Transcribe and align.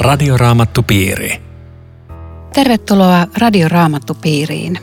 Radioraamattupiiri. 0.00 1.42
Tervetuloa 2.52 3.26
Radioraamattupiiriin. 3.38 4.78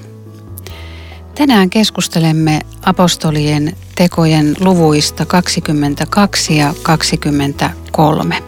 Tänään 1.36 1.70
keskustelemme 1.70 2.60
apostolien 2.86 3.76
tekojen 3.96 4.56
luvuista 4.60 5.26
22 5.26 6.58
ja 6.58 6.74
23. 6.84 8.44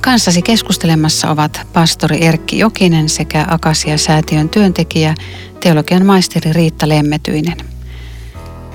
Kanssasi 0.00 0.42
keskustelemassa 0.42 1.30
ovat 1.30 1.66
pastori 1.72 2.24
Erkki 2.24 2.58
Jokinen 2.58 3.08
sekä 3.08 3.46
Akasia-säätiön 3.50 4.48
työntekijä, 4.48 5.14
teologian 5.60 6.06
maisteri 6.06 6.52
Riitta 6.52 6.88
Lemmetyinen. 6.88 7.56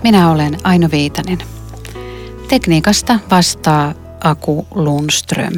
Minä 0.03 0.31
olen 0.31 0.57
Aino 0.63 0.89
Viitanen. 0.91 1.37
Tekniikasta 2.47 3.19
vastaa 3.31 3.93
Aku 4.23 4.67
Lundström. 4.75 5.53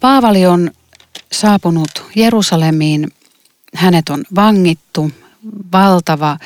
Paavali 0.00 0.46
on 0.46 0.70
saapunut 1.32 1.90
Jerusalemiin. 2.14 3.08
Hänet 3.74 4.08
on 4.08 4.24
vangittu. 4.34 5.10
Valtava 5.72 6.38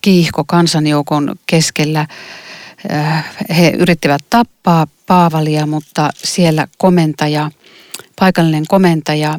kiihko 0.00 0.44
kansanjoukon 0.44 1.36
keskellä. 1.46 2.06
Äh, 2.92 3.24
he 3.56 3.68
yrittivät 3.78 4.22
tappaa 4.30 4.86
Paavalia, 5.06 5.66
mutta 5.66 6.10
siellä 6.16 6.68
komentaja, 6.78 7.50
paikallinen 8.18 8.64
komentaja 8.68 9.38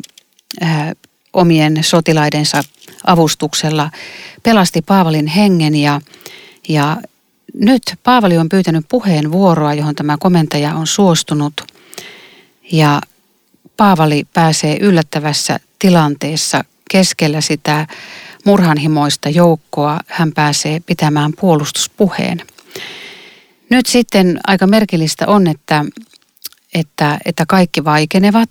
äh, 0.64 0.92
omien 1.34 1.84
sotilaidensa 1.84 2.64
avustuksella 3.08 3.92
pelasti 4.44 4.82
Paavalin 4.82 5.28
hengen 5.28 5.76
ja, 5.76 6.02
ja 6.70 6.98
nyt 7.54 7.82
Paavali 8.04 8.38
on 8.38 8.50
pyytänyt 8.50 8.86
puheenvuoroa, 8.90 9.74
johon 9.74 9.96
tämä 9.96 10.18
komentaja 10.20 10.76
on 10.76 10.88
suostunut. 10.88 11.54
Ja 12.72 13.02
Paavali 13.78 14.28
pääsee 14.34 14.78
yllättävässä 14.82 15.60
tilanteessa 15.80 16.64
keskellä 16.92 17.42
sitä 17.42 17.88
murhanhimoista 18.46 19.30
joukkoa. 19.30 20.00
Hän 20.08 20.32
pääsee 20.32 20.80
pitämään 20.80 21.34
puolustuspuheen. 21.40 22.42
Nyt 23.70 23.86
sitten 23.86 24.40
aika 24.48 24.68
merkillistä 24.68 25.28
on, 25.28 25.48
että, 25.48 25.86
että, 26.74 27.18
että 27.26 27.46
kaikki 27.48 27.84
vaikenevat. 27.84 28.50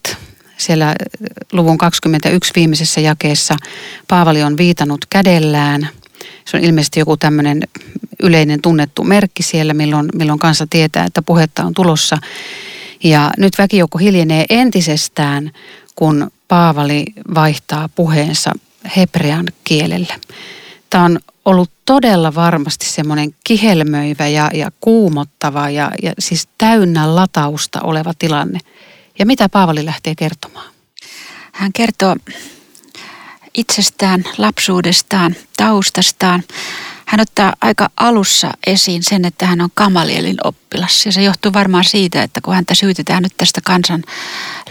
Siellä 0.57 0.95
luvun 1.53 1.79
21 1.79 2.53
viimeisessä 2.57 3.01
jakeessa 3.01 3.57
Paavali 4.09 4.43
on 4.43 4.57
viitannut 4.57 5.07
kädellään. 5.11 5.89
Se 6.45 6.57
on 6.57 6.65
ilmeisesti 6.65 7.01
joku 7.01 7.17
tämmöinen 7.17 7.63
yleinen 8.23 8.63
tunnettu 8.63 9.05
merkki 9.05 9.43
siellä, 9.43 9.75
milloin, 9.75 10.09
milloin 10.15 10.39
kansa 10.39 10.67
tietää, 10.71 11.05
että 11.05 11.23
puhetta 11.23 11.65
on 11.65 11.75
tulossa. 11.75 12.19
Ja 13.05 13.31
nyt 13.39 13.59
väkijoukko 13.59 13.99
hiljenee 13.99 14.45
entisestään, 14.51 15.51
kun 15.95 16.31
Paavali 16.49 17.05
vaihtaa 17.35 17.89
puheensa 17.95 18.53
hebrean 18.97 19.47
kielelle. 19.65 20.21
Tämä 20.91 21.05
on 21.05 21.21
ollut 21.45 21.71
todella 21.85 22.35
varmasti 22.35 22.87
semmoinen 22.87 23.35
kihelmöivä 23.45 24.29
ja, 24.29 24.51
ja 24.55 24.71
kuumottava 24.81 25.71
ja, 25.71 25.91
ja 26.03 26.13
siis 26.19 26.49
täynnä 26.59 27.15
latausta 27.15 27.81
oleva 27.81 28.13
tilanne. 28.19 28.59
Ja 29.19 29.27
mitä 29.27 29.49
Paavali 29.49 29.85
lähtee 29.85 30.15
kertomaan? 30.15 30.71
Hän 31.53 31.73
kertoo 31.73 32.17
itsestään, 33.55 34.25
lapsuudestaan, 34.39 35.37
taustastaan 35.57 36.43
hän 37.07 37.21
ottaa 37.21 37.55
aika 37.61 37.91
alussa 37.97 38.53
esiin 38.67 39.03
sen, 39.03 39.25
että 39.25 39.47
hän 39.47 39.61
on 39.61 39.71
Kamalielin 39.75 40.37
oppilas. 40.45 41.07
Ja 41.07 41.13
se 41.13 41.23
johtuu 41.23 41.53
varmaan 41.53 41.85
siitä, 41.85 42.23
että 42.23 42.41
kun 42.41 42.55
häntä 42.55 42.75
syytetään 42.75 43.23
nyt 43.23 43.33
tästä 43.37 43.61
kansan 43.65 44.05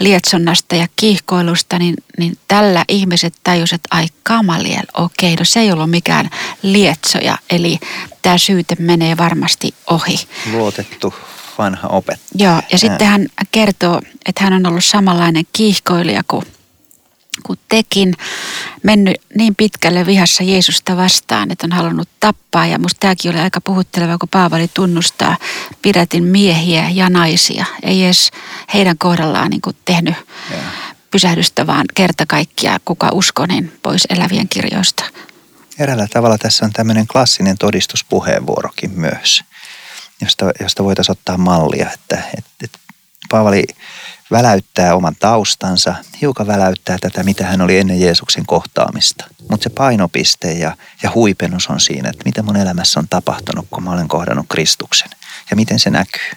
lietsonnasta 0.00 0.74
ja 0.74 0.86
kiihkoilusta, 0.96 1.78
niin, 1.78 1.94
niin 2.18 2.38
tällä 2.48 2.84
ihmiset 2.88 3.34
tajus, 3.44 3.72
että 3.72 3.88
ai 3.90 4.06
Kamaliel, 4.22 4.84
okei, 4.94 5.36
no 5.36 5.44
se 5.44 5.60
ei 5.60 5.72
ollut 5.72 5.90
mikään 5.90 6.30
lietsoja. 6.62 7.38
Eli 7.50 7.78
tämä 8.22 8.38
syyte 8.38 8.76
menee 8.78 9.16
varmasti 9.16 9.74
ohi. 9.90 10.20
Luotettu 10.52 11.14
vanha 11.58 11.88
opettaja. 11.88 12.50
Joo, 12.50 12.62
ja 12.72 12.78
sitten 12.78 13.06
hän 13.06 13.26
kertoo, 13.52 14.00
että 14.26 14.44
hän 14.44 14.52
on 14.52 14.66
ollut 14.66 14.84
samanlainen 14.84 15.44
kiihkoilija 15.52 16.22
kuin 16.28 16.46
kuin 17.42 17.58
tekin, 17.68 18.14
mennyt 18.82 19.16
niin 19.34 19.54
pitkälle 19.54 20.06
vihassa 20.06 20.42
Jeesusta 20.42 20.96
vastaan, 20.96 21.50
että 21.50 21.66
on 21.66 21.72
halunnut 21.72 22.08
tappaa. 22.20 22.66
Ja 22.66 22.78
musta 22.78 23.00
tämäkin 23.00 23.30
oli 23.30 23.40
aika 23.40 23.60
puhutteleva, 23.60 24.18
kun 24.18 24.28
Paavali 24.28 24.68
tunnustaa 24.74 25.36
pidätin 25.82 26.24
miehiä 26.24 26.90
ja 26.90 27.10
naisia. 27.10 27.64
Ei 27.82 28.04
edes 28.04 28.30
heidän 28.74 28.98
kohdallaan 28.98 29.50
niin 29.50 29.60
kuin 29.60 29.76
tehnyt 29.84 30.14
ja. 30.50 30.56
pysähdystä, 31.10 31.66
vaan 31.66 31.84
kerta 31.94 32.26
kaikkia 32.26 32.80
kuka 32.84 33.08
usko, 33.12 33.46
niin 33.46 33.72
pois 33.82 34.02
elävien 34.10 34.48
kirjoista. 34.48 35.04
Eräällä 35.78 36.06
tavalla 36.12 36.38
tässä 36.38 36.64
on 36.64 36.72
tämmöinen 36.72 37.06
klassinen 37.06 37.58
todistuspuheenvuorokin 37.58 38.90
myös, 38.90 39.44
josta, 40.20 40.52
josta 40.60 40.84
voitaisiin 40.84 41.12
ottaa 41.12 41.38
mallia, 41.38 41.90
että, 41.90 42.22
että, 42.38 42.50
että 42.62 42.78
Paavali 43.36 43.64
väläyttää 44.30 44.94
oman 44.94 45.16
taustansa, 45.18 45.94
hiukan 46.20 46.46
väläyttää 46.46 46.96
tätä, 47.00 47.22
mitä 47.22 47.46
hän 47.46 47.60
oli 47.60 47.78
ennen 47.78 48.00
Jeesuksen 48.00 48.46
kohtaamista. 48.46 49.24
Mutta 49.50 49.64
se 49.64 49.70
painopiste 49.70 50.52
ja, 50.52 50.76
ja 51.02 51.10
huipennus 51.14 51.66
on 51.66 51.80
siinä, 51.80 52.10
että 52.10 52.22
mitä 52.24 52.42
mun 52.42 52.56
elämässä 52.56 53.00
on 53.00 53.08
tapahtunut, 53.08 53.66
kun 53.70 53.82
mä 53.82 53.90
olen 53.90 54.08
kohdannut 54.08 54.46
Kristuksen 54.48 55.10
ja 55.50 55.56
miten 55.56 55.78
se 55.78 55.90
näkyy. 55.90 56.30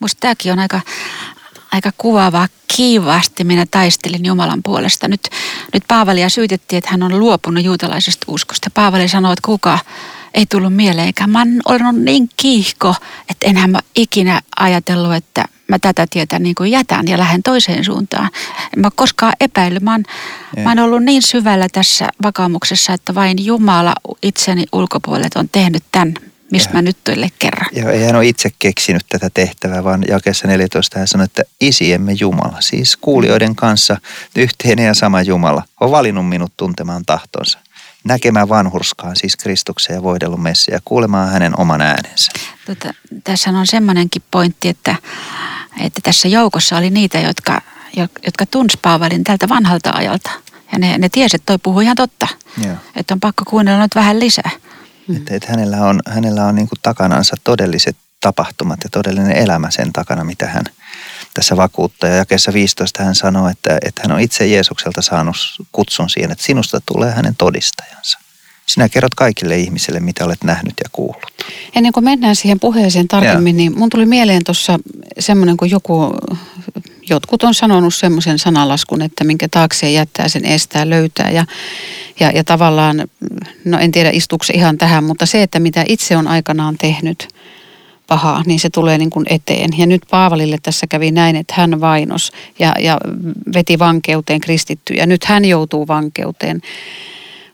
Musta 0.00 0.20
tämäkin 0.20 0.52
on 0.52 0.58
aika, 0.58 0.80
aika 1.72 1.92
kuvaavaa. 1.98 2.48
Kiivaasti 2.76 3.44
minä 3.44 3.66
taistelin 3.70 4.26
Jumalan 4.26 4.62
puolesta. 4.62 5.08
Nyt, 5.08 5.28
nyt 5.72 5.84
Paavalia 5.88 6.28
syytettiin, 6.28 6.78
että 6.78 6.90
hän 6.90 7.02
on 7.02 7.18
luopunut 7.18 7.64
juutalaisesta 7.64 8.24
uskosta. 8.28 8.70
Paavali 8.74 9.08
sanoi, 9.08 9.32
että 9.32 9.46
kuka 9.46 9.78
ei 10.36 10.46
tullut 10.46 10.74
mieleenkään. 10.74 11.30
Mä 11.30 11.46
olen 11.64 12.04
niin 12.04 12.28
kiihko, 12.36 12.94
että 13.30 13.46
enhän 13.46 13.70
mä 13.70 13.78
ikinä 13.96 14.40
ajatellut, 14.56 15.14
että 15.14 15.44
mä 15.68 15.78
tätä 15.78 16.06
tietä 16.10 16.38
niin 16.38 16.54
kuin 16.54 16.70
jätän 16.70 17.08
ja 17.08 17.18
lähden 17.18 17.42
toiseen 17.42 17.84
suuntaan. 17.84 18.30
En 18.76 18.80
mä 18.80 18.90
koskaan 18.94 19.32
epäillyt. 19.40 19.82
Mä 19.82 19.92
oon, 19.92 20.04
mä 20.64 20.70
oon 20.70 20.78
ollut 20.78 21.04
niin 21.04 21.22
syvällä 21.22 21.66
tässä 21.72 22.08
vakaumuksessa, 22.22 22.92
että 22.92 23.14
vain 23.14 23.46
Jumala 23.46 23.94
itseni 24.22 24.64
ulkopuolelta 24.72 25.40
on 25.40 25.48
tehnyt 25.52 25.82
tämän, 25.92 26.14
mistä 26.50 26.72
mä 26.72 26.82
nyt 26.82 26.96
tuille 27.04 27.28
kerran. 27.38 27.66
Joo, 27.72 27.90
ei 27.90 28.04
hän 28.04 28.16
ole 28.16 28.26
itse 28.26 28.50
keksinyt 28.58 29.02
tätä 29.08 29.30
tehtävää, 29.34 29.84
vaan 29.84 30.04
jakeessa 30.08 30.48
14 30.48 30.98
hän 30.98 31.08
sanoi, 31.08 31.24
että 31.24 31.42
isiemme 31.60 32.12
Jumala, 32.20 32.60
siis 32.60 32.96
kuulijoiden 32.96 33.56
kanssa 33.56 33.96
yhteinen 34.36 34.86
ja 34.86 34.94
sama 34.94 35.22
Jumala, 35.22 35.62
on 35.80 35.90
valinnut 35.90 36.28
minut 36.28 36.52
tuntemaan 36.56 37.04
tahtonsa 37.06 37.58
näkemään 38.06 38.48
vanhurskaan, 38.48 39.16
siis 39.16 39.36
Kristuksen 39.36 39.94
ja 39.94 40.02
voidellun 40.02 40.42
messi 40.42 40.70
ja 40.70 40.78
kuulemaan 40.84 41.30
hänen 41.30 41.60
oman 41.60 41.80
äänensä. 41.80 42.32
Tota, 42.66 42.94
tässä 43.24 43.50
on 43.50 43.66
semmoinenkin 43.66 44.22
pointti, 44.30 44.68
että, 44.68 44.96
että 45.80 46.00
tässä 46.02 46.28
joukossa 46.28 46.76
oli 46.76 46.90
niitä, 46.90 47.20
jotka, 47.20 47.60
jotka 48.24 48.46
tunsi 48.46 48.78
Paavalin 48.82 49.24
tältä 49.24 49.48
vanhalta 49.48 49.90
ajalta. 49.94 50.30
Ja 50.72 50.78
ne, 50.78 50.98
ne 50.98 51.08
tiesi, 51.08 51.36
että 51.36 51.46
toi 51.46 51.58
puhuu 51.62 51.80
ihan 51.80 51.96
totta. 51.96 52.28
Joo. 52.64 52.76
Että 52.96 53.14
on 53.14 53.20
pakko 53.20 53.44
kuunnella 53.46 53.82
nyt 53.82 53.94
vähän 53.94 54.20
lisää. 54.20 54.50
Mm. 55.08 55.16
Että, 55.16 55.34
että 55.34 55.48
hänellä 55.50 55.76
on, 55.76 56.00
hänellä 56.08 56.44
on 56.44 56.54
niin 56.54 56.68
kuin 56.68 56.78
takanansa 56.82 57.36
todelliset 57.44 57.96
tapahtumat 58.20 58.80
ja 58.84 58.90
todellinen 58.90 59.36
elämä 59.36 59.70
sen 59.70 59.92
takana, 59.92 60.24
mitä 60.24 60.46
hän 60.46 60.64
tässä 61.36 61.56
vakuuttaa. 61.56 62.10
Ja 62.10 62.16
jakeessa 62.16 62.52
15 62.52 63.02
hän 63.02 63.14
sanoo, 63.14 63.48
että, 63.48 63.78
että 63.82 64.02
hän 64.02 64.12
on 64.12 64.20
itse 64.20 64.46
Jeesukselta 64.46 65.02
saanut 65.02 65.36
kutsun 65.72 66.10
siihen, 66.10 66.32
että 66.32 66.44
sinusta 66.44 66.80
tulee 66.86 67.12
hänen 67.12 67.36
todistajansa. 67.36 68.18
Sinä 68.66 68.88
kerrot 68.88 69.14
kaikille 69.14 69.58
ihmisille, 69.58 70.00
mitä 70.00 70.24
olet 70.24 70.44
nähnyt 70.44 70.74
ja 70.84 70.90
kuullut. 70.92 71.32
Ennen 71.74 71.92
kuin 71.92 72.04
mennään 72.04 72.36
siihen 72.36 72.60
puheeseen 72.60 73.08
tarkemmin, 73.08 73.54
ja. 73.54 73.56
niin 73.56 73.78
mun 73.78 73.88
tuli 73.88 74.06
mieleen 74.06 74.44
tuossa 74.44 74.78
semmoinen, 75.18 75.56
kun 75.56 75.70
joku, 75.70 76.14
jotkut 77.10 77.42
on 77.42 77.54
sanonut 77.54 77.94
semmoisen 77.94 78.38
sanalaskun, 78.38 79.02
että 79.02 79.24
minkä 79.24 79.48
taakse 79.50 79.90
jättää, 79.90 80.28
sen 80.28 80.44
estää, 80.44 80.90
löytää. 80.90 81.30
Ja, 81.30 81.46
ja, 82.20 82.30
ja 82.30 82.44
tavallaan, 82.44 83.08
no 83.64 83.78
en 83.78 83.92
tiedä 83.92 84.10
istuuko 84.12 84.44
se 84.44 84.52
ihan 84.52 84.78
tähän, 84.78 85.04
mutta 85.04 85.26
se, 85.26 85.42
että 85.42 85.60
mitä 85.60 85.84
itse 85.88 86.16
on 86.16 86.28
aikanaan 86.28 86.78
tehnyt– 86.78 87.28
pahaa, 88.06 88.42
niin 88.46 88.60
se 88.60 88.70
tulee 88.70 88.98
niin 88.98 89.10
kuin 89.10 89.26
eteen. 89.30 89.70
Ja 89.78 89.86
nyt 89.86 90.02
Paavalille 90.10 90.58
tässä 90.62 90.86
kävi 90.86 91.10
näin, 91.10 91.36
että 91.36 91.54
hän 91.56 91.80
vainos 91.80 92.32
ja, 92.58 92.72
ja 92.80 92.98
veti 93.54 93.78
vankeuteen 93.78 94.40
kristittyjä. 94.40 95.06
Nyt 95.06 95.24
hän 95.24 95.44
joutuu 95.44 95.86
vankeuteen. 95.86 96.60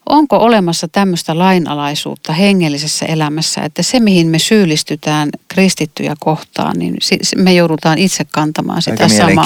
Onko 0.09 0.37
olemassa 0.37 0.89
tämmöistä 0.89 1.39
lainalaisuutta 1.39 2.33
hengellisessä 2.33 3.07
elämässä, 3.07 3.61
että 3.65 3.83
se 3.83 4.01
mihin 4.01 4.27
me 4.27 4.39
syyllistytään 4.39 5.29
kristittyjä 5.49 6.15
kohtaan, 6.21 6.79
niin 6.79 6.97
me 7.37 7.53
joudutaan 7.53 7.99
itse 7.99 8.25
kantamaan 8.25 8.83
sitä 8.83 9.05
Aika 9.05 9.09
samaa. 9.09 9.45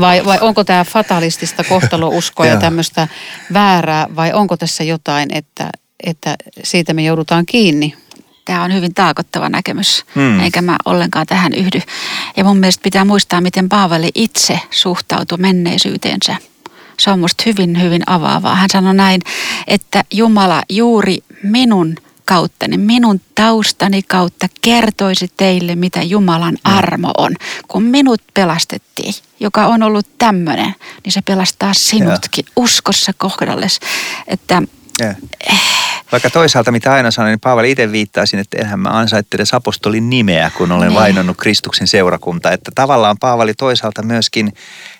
Vai, 0.00 0.24
vai 0.24 0.38
onko 0.40 0.64
tämä 0.64 0.84
fatalistista 0.84 1.64
kohtalouskoa 1.64 2.46
ja 2.46 2.56
tämmöistä 2.66 3.08
väärää 3.52 4.06
vai 4.16 4.32
onko 4.32 4.56
tässä 4.56 4.84
jotain, 4.84 5.28
että, 5.34 5.70
että 6.06 6.36
siitä 6.62 6.94
me 6.94 7.02
joudutaan 7.02 7.46
kiinni 7.46 7.94
Tämä 8.50 8.62
on 8.64 8.74
hyvin 8.74 8.94
taakottava 8.94 9.48
näkemys, 9.48 10.04
Hmm. 10.14 10.40
eikä 10.40 10.62
mä 10.62 10.76
ollenkaan 10.84 11.26
tähän 11.26 11.52
yhdy. 11.52 11.80
Ja 12.36 12.44
mun 12.44 12.56
mielestä 12.56 12.82
pitää 12.82 13.04
muistaa, 13.04 13.40
miten 13.40 13.68
Paavali 13.68 14.10
itse 14.14 14.60
suhtautui 14.70 15.38
menneisyyteensä. 15.38 16.36
Se 17.00 17.10
on 17.10 17.18
musta 17.18 17.42
hyvin, 17.46 17.82
hyvin 17.82 18.02
avaavaa. 18.06 18.54
Hän 18.54 18.70
sanoi 18.72 18.94
näin, 18.94 19.20
että 19.66 20.04
Jumala 20.12 20.62
juuri 20.68 21.18
minun 21.42 21.94
kauttani, 22.24 22.78
minun 22.78 23.20
taustani 23.34 24.02
kautta 24.02 24.46
kertoisi 24.62 25.32
teille, 25.36 25.74
mitä 25.74 26.02
Jumalan 26.02 26.56
armo 26.64 27.10
on. 27.18 27.36
Kun 27.68 27.82
minut 27.82 28.22
pelastettiin, 28.34 29.14
joka 29.40 29.66
on 29.66 29.82
ollut 29.82 30.06
tämmöinen, 30.18 30.74
niin 31.04 31.12
se 31.12 31.20
pelastaa 31.22 31.74
sinutkin 31.74 32.44
uskossa 32.56 33.12
kohdalles. 33.18 33.80
Että 34.26 34.62
Ja. 35.00 35.14
Vaikka 36.12 36.30
toisaalta, 36.30 36.72
mitä 36.72 36.92
aina 36.92 37.10
sanoin, 37.10 37.30
niin 37.32 37.40
Paavali 37.40 37.70
itse 37.70 37.92
viittaa 37.92 38.26
sinne, 38.26 38.40
että 38.40 38.58
enhän 38.60 38.80
mä 38.80 38.88
ansaitte 38.88 39.36
edes 39.36 39.54
apostolin 39.54 40.10
nimeä, 40.10 40.50
kun 40.56 40.72
olen 40.72 40.88
Niin. 40.88 40.98
vainonnut 41.00 41.36
Kristuksen 41.36 41.86
seurakunta. 41.86 42.52
Että 42.52 42.70
tavallaan 42.74 43.16
Paavali 43.20 43.54
toisaalta 43.54 44.02
myöskin, 44.02 44.52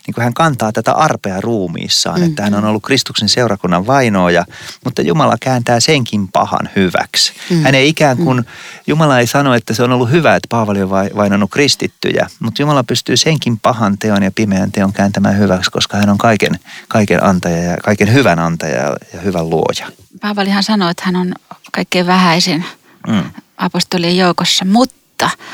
niin 0.07 0.15
kuin 0.15 0.25
hän 0.25 0.35
kantaa 0.35 0.73
tätä 0.73 0.93
arpea 0.93 1.41
ruumiissaan, 1.41 2.21
mm. 2.21 2.27
että 2.27 2.43
hän 2.43 2.55
on 2.55 2.65
ollut 2.65 2.83
Kristuksen 2.83 3.29
seurakunnan 3.29 3.87
vainoja, 3.87 4.45
mutta 4.85 5.03
Jumala 5.03 5.37
kääntää 5.41 5.81
senkin 5.81 6.29
pahan 6.29 6.69
hyväksi. 6.77 7.33
Mm. 7.51 7.63
Hän 7.63 7.75
ei 7.75 7.89
ikään 7.89 8.17
kuin, 8.17 8.45
Jumala 8.87 9.19
ei 9.19 9.27
sano, 9.27 9.55
että 9.55 9.75
se 9.75 9.83
on 9.83 9.93
ollut 9.93 10.11
hyvä, 10.11 10.37
että 10.37 10.47
Paavali 10.49 10.83
on 10.83 10.91
vai- 10.91 11.11
vainonnut 11.17 11.51
kristittyjä, 11.51 12.27
mutta 12.41 12.63
Jumala 12.63 12.85
pystyy 12.85 13.17
senkin 13.17 13.59
pahan 13.59 13.99
teon 13.99 14.23
ja 14.23 14.31
pimeän 14.31 14.73
teon 14.73 14.93
kääntämään 14.93 15.39
hyväksi, 15.39 15.71
koska 15.71 15.97
hän 15.97 16.11
on 16.11 16.19
kaiken, 16.19 16.59
kaiken 16.89 17.25
antaja 17.25 17.63
ja 17.63 17.77
kaiken 17.85 18.13
hyvän 18.13 18.39
antaja 18.39 18.97
ja 19.15 19.21
hyvän 19.25 19.51
luoja. 19.51 19.87
Paavalihan 20.21 20.63
sanoi, 20.63 20.91
että 20.91 21.03
hän 21.07 21.17
on 21.17 21.35
kaikkein 21.73 22.07
vähäisin 22.07 22.65
Mm. 23.09 23.31
apostolien 23.57 24.17
joukossa, 24.17 24.65
mutta 24.65 24.95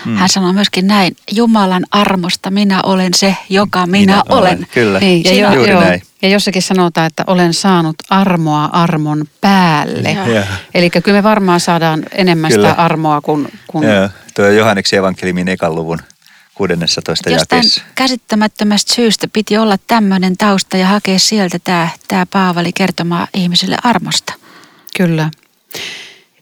mm. 0.05 0.17
hän 0.17 0.29
sanoi 0.29 0.53
myöskin 0.53 0.87
näin, 0.87 1.17
Jumalan 1.33 1.85
armosta 1.91 2.51
minä 2.51 2.81
olen 2.83 3.15
se, 3.15 3.37
joka 3.49 3.87
minä, 3.87 3.99
minä 4.01 4.23
olen. 4.29 4.67
Kyllä, 4.75 4.99
Niin, 4.99 5.25
ja, 5.25 5.35
jo, 5.35 5.53
juuri 5.55 5.71
joo, 5.71 5.81
näin. 5.81 6.03
ja 6.23 6.29
jossakin 6.29 6.63
sanotaan, 6.63 7.07
että 7.07 7.25
olen 7.27 7.55
saanut 7.55 7.97
armoa 8.11 8.65
armon 8.65 9.25
päälle. 9.41 10.17
Eli 10.75 10.91
kyllä 10.91 11.19
me 11.19 11.23
varmaan 11.23 11.61
saadaan 11.61 12.03
enemmän 12.13 12.51
Kyllä. 12.53 12.69
sitä 12.71 12.83
armoa 12.83 13.21
kuin... 13.21 13.49
kuin 13.67 13.89
Joo, 13.89 14.09
tuo 14.35 14.47
Johanneksen 14.47 14.99
evankeliumin 14.99 15.49
ekan 15.49 15.75
luvun 15.75 15.99
16 16.55 17.31
Jostain 17.31 17.59
jakeessa. 17.59 17.83
käsittämättömästä 17.95 18.95
syystä 18.95 19.29
piti 19.33 19.59
olla 19.59 19.79
tämmöinen 19.87 20.37
tausta 20.37 20.77
ja 20.77 20.87
hakea 20.87 21.19
sieltä 21.19 21.59
tämä, 21.65 21.89
tämä 22.09 22.27
Paavali 22.27 22.73
kertomaan 22.73 23.29
ihmisille 23.35 23.77
armosta. 23.85 24.33
Kyllä. 24.97 25.31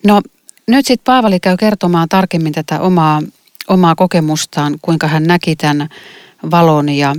No 0.06 0.22
nyt 0.66 0.86
sitten 0.86 1.04
Paavali 1.04 1.40
käy 1.40 1.56
kertomaan 1.56 2.08
tarkemmin 2.08 2.52
tätä 2.52 2.80
omaa, 2.80 3.22
omaa 3.68 3.94
kokemustaan, 3.94 4.76
kuinka 4.82 5.08
hän 5.08 5.24
näki 5.24 5.56
tämän 5.56 5.88
valon 6.50 6.88
ja, 6.88 7.14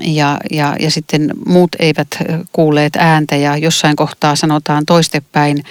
ja, 0.00 0.38
ja, 0.50 0.76
ja 0.80 0.90
sitten 0.90 1.30
muut 1.46 1.76
eivät 1.78 2.08
kuulleet 2.52 2.96
ääntä 2.96 3.36
ja 3.36 3.56
jossain 3.56 3.96
kohtaa 3.96 4.36
sanotaan 4.36 4.86
toistepäin. 4.86 5.64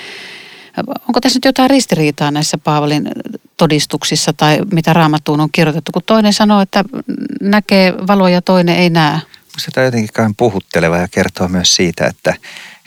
Onko 1.08 1.22
tässä 1.22 1.38
nyt 1.38 1.46
jotain 1.46 1.69
ristiriitaa 1.69 2.31
näissä 2.31 2.58
Paavalin 2.58 3.10
todistuksissa 3.58 4.34
tai 4.34 4.60
mitä 4.72 4.94
raamattuun 4.94 5.42
on 5.42 5.50
kirjoitettu, 5.52 5.92
kun 5.92 6.02
toinen 6.06 6.34
sanoo, 6.34 6.62
että 6.62 6.84
näkee 7.42 7.94
valoa 8.08 8.30
ja 8.30 8.42
toinen 8.42 8.75
ei 8.75 8.90
näe? 8.90 9.19
Tämä 9.74 9.84
on 9.84 9.86
jotenkin 9.86 10.14
kauhean 10.14 10.36
puhutteleva 10.36 10.98
ja 10.98 11.08
kertoo 11.08 11.48
myös 11.48 11.75
siitä, 11.75 12.08
että, 12.08 12.34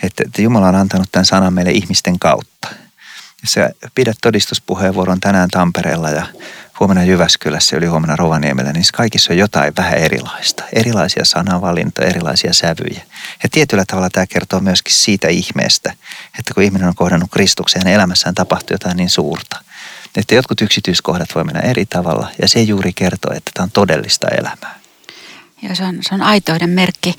että, 0.02 0.22
että 0.26 0.42
Jumala 0.42 0.68
on 0.68 0.74
antanut 0.74 1.08
tämän 1.12 1.26
sanan 1.26 1.54
meille 1.54 1.70
ihmisten 1.70 2.18
kautta. 2.18 2.68
Sä 3.44 3.70
pidät 3.94 4.16
todistuspuheenvuoron 4.22 5.20
tänään 5.20 5.48
Tampereella 5.48 6.10
ja 6.10 6.26
huomenna 6.80 7.04
Jyväskylässä 7.04 7.76
yli 7.76 7.86
huomenna 7.86 8.16
Rovaniemellä, 8.16 8.72
niin 8.72 8.84
kaikissa 8.94 9.32
on 9.32 9.38
jotain 9.38 9.72
vähän 9.76 9.94
erilaista. 9.94 10.64
Erilaisia 10.72 11.24
sanavalintoja, 11.24 12.08
erilaisia 12.08 12.52
sävyjä. 12.52 13.02
Ja 13.42 13.48
tietyllä 13.52 13.84
tavalla 13.86 14.10
tämä 14.10 14.26
kertoo 14.26 14.60
myöskin 14.60 14.94
siitä 14.94 15.28
ihmeestä, 15.28 15.92
että 16.38 16.54
kun 16.54 16.62
ihminen 16.62 16.88
on 16.88 16.94
kohdannut 16.94 17.30
Kristuksen, 17.30 17.80
hänen 17.80 17.94
elämässään 17.94 18.34
tapahtuu 18.34 18.74
jotain 18.74 18.96
niin 18.96 19.10
suurta. 19.10 19.64
Että 20.16 20.34
jotkut 20.34 20.60
yksityiskohdat 20.60 21.34
voi 21.34 21.44
mennä 21.44 21.60
eri 21.60 21.86
tavalla 21.86 22.28
ja 22.42 22.48
se 22.48 22.62
juuri 22.62 22.92
kertoo, 22.92 23.34
että 23.34 23.50
tämä 23.54 23.64
on 23.64 23.70
todellista 23.70 24.28
elämää. 24.28 24.80
Ja 25.62 25.76
se 25.76 25.84
on, 25.84 25.98
se 26.08 26.14
on 26.14 26.22
aitoiden 26.22 26.70
merkki. 26.70 27.14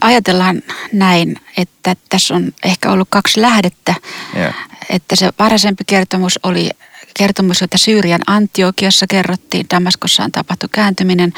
Ajatellaan 0.00 0.62
näin, 0.92 1.36
että 1.56 1.96
tässä 2.08 2.34
on 2.34 2.52
ehkä 2.64 2.90
ollut 2.90 3.08
kaksi 3.10 3.40
lähdettä. 3.40 3.94
Joo. 4.36 4.52
Että 4.90 5.16
se 5.16 5.30
varhaisempi 5.38 5.84
kertomus 5.86 6.38
oli 6.42 6.70
kertomus, 7.14 7.60
jota 7.60 7.78
Syyrian 7.78 8.20
Antiokiassa 8.26 9.06
kerrottiin. 9.06 9.66
Damaskossa 9.70 10.24
on 10.24 10.32
tapahtu 10.32 10.66
kääntyminen. 10.72 11.32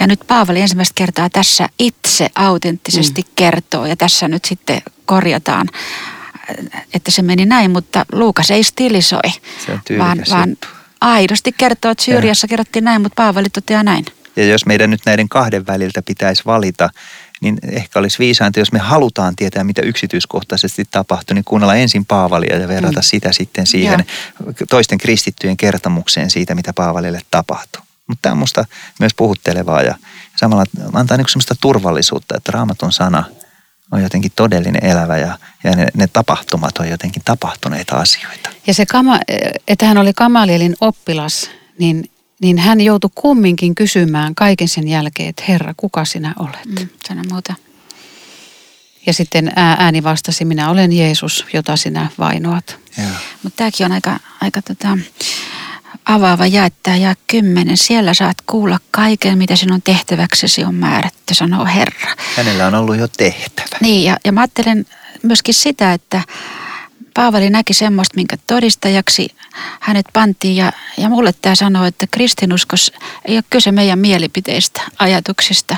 Ja 0.00 0.06
nyt 0.06 0.20
Paavali 0.26 0.60
ensimmäistä 0.60 0.92
kertaa 0.94 1.30
tässä 1.30 1.68
itse 1.78 2.28
autenttisesti 2.34 3.22
mm. 3.22 3.28
kertoo. 3.36 3.86
Ja 3.86 3.96
tässä 3.96 4.28
nyt 4.28 4.44
sitten 4.44 4.82
korjataan, 5.06 5.68
että 6.94 7.10
se 7.10 7.22
meni 7.22 7.46
näin. 7.46 7.70
Mutta 7.70 8.06
Luukas 8.12 8.50
ei 8.50 8.64
stilisoi, 8.64 9.30
Se 9.66 9.72
on 9.72 9.80
tyylikäs 9.84 10.30
vaan, 10.30 10.38
vaan 10.38 10.56
aidosti 11.00 11.52
kertoo, 11.52 11.90
että 11.90 12.04
Syyriassa 12.04 12.48
kerrottiin 12.48 12.84
näin, 12.84 13.02
mutta 13.02 13.22
Paavali 13.22 13.50
toteaa 13.50 13.82
näin. 13.82 14.04
Ja 14.36 14.44
jos 14.44 14.66
meidän 14.66 14.90
nyt 14.90 15.00
näiden 15.06 15.28
kahden 15.28 15.66
väliltä 15.66 16.02
pitäisi 16.02 16.42
valita, 16.46 16.90
niin 17.42 17.58
ehkä 17.72 17.98
olisi 17.98 18.18
viisainta, 18.18 18.58
jos 18.58 18.72
me 18.72 18.78
halutaan 18.78 19.36
tietää, 19.36 19.64
mitä 19.64 19.82
yksityiskohtaisesti 19.82 20.84
tapahtui, 20.90 21.34
niin 21.34 21.44
kuunnella 21.44 21.74
ensin 21.74 22.04
Paavalia 22.04 22.58
ja 22.58 22.68
verrata 22.68 23.00
mm. 23.00 23.04
sitä 23.04 23.32
sitten 23.32 23.66
siihen 23.66 24.04
toisten 24.70 24.98
kristittyjen 24.98 25.56
kertomukseen 25.56 26.30
siitä, 26.30 26.54
mitä 26.54 26.72
Paavalille 26.72 27.20
tapahtui. 27.30 27.82
Mutta 28.06 28.22
tämä 28.22 28.32
on 28.32 28.38
musta 28.38 28.64
myös 29.00 29.14
puhuttelevaa 29.14 29.82
ja 29.82 29.94
samalla 30.36 30.64
antaa 30.92 31.16
niin 31.16 31.28
semmoista 31.28 31.54
turvallisuutta, 31.60 32.36
että 32.36 32.52
raamatun 32.52 32.92
sana 32.92 33.24
on 33.92 34.02
jotenkin 34.02 34.32
todellinen 34.36 34.84
elävä 34.84 35.18
ja, 35.18 35.38
ja 35.64 35.76
ne, 35.76 35.88
ne 35.94 36.06
tapahtumat 36.06 36.78
on 36.78 36.88
jotenkin 36.88 37.22
tapahtuneita 37.24 37.96
asioita. 37.96 38.50
Ja 38.66 38.74
se, 38.74 38.86
kama, 38.86 39.20
että 39.68 39.86
hän 39.86 39.98
oli 39.98 40.12
Kamalielin 40.12 40.76
oppilas, 40.80 41.50
niin, 41.78 42.10
niin 42.42 42.58
hän 42.58 42.80
joutui 42.80 43.10
kumminkin 43.14 43.74
kysymään 43.74 44.34
kaiken 44.34 44.68
sen 44.68 44.88
jälkeen, 44.88 45.28
että 45.28 45.44
Herra, 45.48 45.74
kuka 45.76 46.04
sinä 46.04 46.34
olet? 46.38 46.80
Mm, 46.80 46.88
sano 47.08 47.22
muuta. 47.30 47.54
Ja 49.06 49.12
sitten 49.12 49.52
ää- 49.56 49.76
ääni 49.78 50.02
vastasi, 50.02 50.44
minä 50.44 50.70
olen 50.70 50.92
Jeesus, 50.92 51.46
jota 51.52 51.76
sinä 51.76 52.10
vainoat. 52.18 52.78
Mutta 53.42 53.56
tämäkin 53.56 53.86
on 53.86 53.92
aika, 53.92 54.20
aika 54.40 54.62
tota, 54.62 54.98
avaava 56.04 56.46
jaettaa 56.46 56.96
ja 56.96 57.14
kymmenen. 57.26 57.76
Siellä 57.76 58.14
saat 58.14 58.36
kuulla 58.46 58.78
kaiken, 58.90 59.38
mitä 59.38 59.56
sinun 59.56 59.82
tehtäväksesi 59.82 60.64
on 60.64 60.74
määrätty, 60.74 61.34
sanoo 61.34 61.64
Herra. 61.64 62.14
Hänellä 62.36 62.66
on 62.66 62.74
ollut 62.74 62.96
jo 62.96 63.08
tehtävä. 63.08 63.76
Niin, 63.80 64.04
ja, 64.04 64.16
ja 64.24 64.32
mä 64.32 64.40
ajattelen 64.40 64.86
myöskin 65.22 65.54
sitä, 65.54 65.92
että 65.92 66.22
Paavali 67.14 67.50
näki 67.50 67.74
semmoista, 67.74 68.16
minkä 68.16 68.36
todistajaksi 68.46 69.28
hänet 69.80 70.06
pantiin. 70.12 70.56
Ja, 70.56 70.72
ja 70.98 71.08
mulle 71.08 71.34
tämä 71.42 71.54
sanoo, 71.54 71.84
että 71.84 72.06
kristinuskos 72.10 72.92
ei 73.24 73.36
ole 73.36 73.44
kyse 73.50 73.72
meidän 73.72 73.98
mielipiteistä, 73.98 74.82
ajatuksista, 74.98 75.76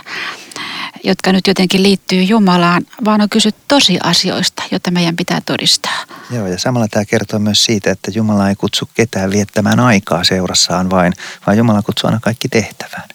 jotka 1.05 1.33
nyt 1.33 1.47
jotenkin 1.47 1.83
liittyy 1.83 2.23
Jumalaan, 2.23 2.83
vaan 3.05 3.21
on 3.21 3.29
kyse 3.29 3.51
tosiasioista, 3.69 4.63
joita 4.71 4.91
meidän 4.91 5.17
pitää 5.17 5.41
todistaa. 5.41 6.05
Joo, 6.31 6.47
ja 6.47 6.59
samalla 6.59 6.89
tämä 6.89 7.05
kertoo 7.05 7.39
myös 7.39 7.65
siitä, 7.65 7.91
että 7.91 8.11
Jumala 8.15 8.49
ei 8.49 8.55
kutsu 8.57 8.89
ketään 8.95 9.31
viettämään 9.31 9.81
aikaa 9.81 10.25
seurassaan 10.25 10.91
vain, 10.91 11.13
vaan 11.47 11.59
Jumala 11.59 11.83
kutsuu 11.83 12.09
aina 12.09 12.21
kaikki 12.21 12.49
tehtävään. 12.49 13.09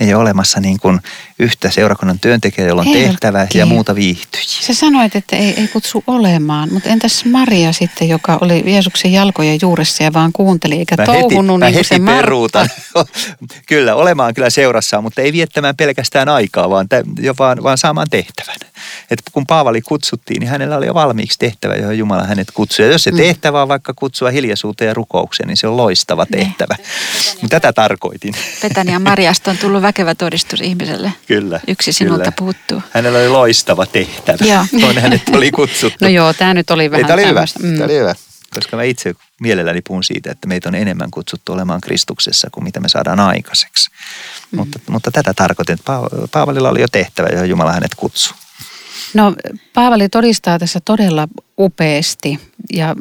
Ei 0.00 0.14
ole 0.14 0.22
olemassa 0.22 0.60
niin 0.60 0.80
kuin 0.80 1.00
yhtä 1.38 1.70
seurakunnan 1.70 2.20
työntekijää, 2.20 2.68
jolla 2.68 2.82
on 2.82 2.86
Heikki. 2.88 3.08
tehtävä 3.08 3.46
ja 3.54 3.66
muuta 3.66 3.94
viihtyjiä. 3.94 4.46
Sä 4.60 4.74
sanoit, 4.74 5.16
että 5.16 5.36
ei, 5.36 5.54
ei 5.60 5.68
kutsu 5.68 6.04
olemaan, 6.06 6.72
mutta 6.72 6.88
entäs 6.88 7.24
Maria 7.24 7.72
sitten, 7.72 8.08
joka 8.08 8.38
oli 8.40 8.62
Jeesuksen 8.66 9.12
jalkojen 9.12 9.58
juuressa 9.62 10.02
ja 10.02 10.12
vaan 10.12 10.32
kuunteli 10.32 10.78
eikä 10.78 10.96
Mä 10.96 11.04
touhunut 11.04 11.58
mä 11.58 11.66
niin 11.66 11.74
kuin 11.74 11.84
heti 11.90 12.04
se 12.06 12.12
peruutan. 12.16 12.68
kyllä, 13.68 13.94
olemaan 13.94 14.34
kyllä 14.34 14.50
seurassaan, 14.50 15.02
mutta 15.02 15.22
ei 15.22 15.32
viettämään 15.32 15.76
pelkästään 15.76 16.28
aikaa, 16.28 16.70
vaan, 16.70 16.88
tä, 16.88 17.02
jo 17.20 17.31
vaan, 17.38 17.62
vaan 17.62 17.78
saamaan 17.78 18.06
tehtävän. 18.10 18.56
Et 19.10 19.22
kun 19.32 19.46
Paavali 19.46 19.80
kutsuttiin, 19.82 20.40
niin 20.40 20.50
hänellä 20.50 20.76
oli 20.76 20.86
jo 20.86 20.94
valmiiksi 20.94 21.38
tehtävä, 21.38 21.74
johon 21.74 21.98
Jumala 21.98 22.24
hänet 22.26 22.50
kutsui. 22.50 22.84
Ja 22.86 22.92
jos 22.92 23.04
se 23.04 23.10
Mm. 23.10 23.16
tehtävä 23.16 23.62
on 23.62 23.68
vaikka 23.68 23.92
kutsua 23.96 24.30
hiljaisuuteen 24.30 24.88
ja 24.88 24.94
rukoukseen, 24.94 25.46
niin 25.46 25.56
se 25.56 25.66
on 25.66 25.76
loistava 25.76 26.26
Niin. 26.30 26.46
tehtävä. 26.46 26.76
Tätä 27.48 27.72
tarkoitin. 27.72 28.34
Petania 28.62 28.98
Mariasta 28.98 29.50
on 29.50 29.58
tullut 29.58 29.82
väkevä 29.82 30.14
todistus 30.14 30.60
ihmiselle. 30.60 31.12
Kyllä. 31.26 31.60
Yksi 31.68 31.92
sinulta 31.92 32.18
kyllä. 32.18 32.32
puuttuu. 32.38 32.82
Hänellä 32.90 33.18
oli 33.18 33.28
loistava 33.28 33.86
tehtävä. 33.86 34.66
Johon 34.72 34.98
hänet 34.98 35.22
oli 35.32 35.50
kutsuttu. 35.50 35.98
No 36.04 36.08
joo, 36.08 36.32
tämä 36.34 36.54
nyt 36.54 36.70
oli 36.70 36.82
Ei, 36.82 36.90
vähän 36.90 37.06
tämä 37.06 37.14
oli 37.14 37.26
hyvä. 37.26 37.44
Mm. 37.62 37.72
Tämä 37.74 37.84
oli 37.84 37.98
hyvä. 37.98 38.14
Koska 38.54 38.76
mä 38.76 38.82
itse 38.82 39.14
mielelläni 39.40 39.80
puhun 39.82 40.04
siitä, 40.04 40.30
että 40.30 40.48
meitä 40.48 40.68
on 40.68 40.74
enemmän 40.74 41.10
kutsuttu 41.10 41.52
olemaan 41.52 41.80
Kristuksessa 41.80 42.48
kuin 42.52 42.64
mitä 42.64 42.80
me 42.80 42.88
saadaan 42.88 43.20
aikaiseksi. 43.20 43.90
Mm. 44.52 44.58
Mutta, 44.58 44.78
mutta 44.90 45.10
tätä 45.10 45.34
tarkoitin, 45.34 45.72
että 45.74 45.84
Paava- 45.92 46.28
Paavalilla 46.32 46.68
oli 46.70 46.80
jo 46.80 46.88
tehtävä, 46.92 47.28
johon 47.28 47.48
Jumala 47.48 47.72
hänet 47.72 47.94
kutsui. 47.94 48.36
No 49.14 49.34
Paavali 49.74 50.08
todistaa 50.08 50.58
tässä 50.58 50.80
todella 50.84 51.28
upeasti 51.58 52.38
ja 52.72 52.96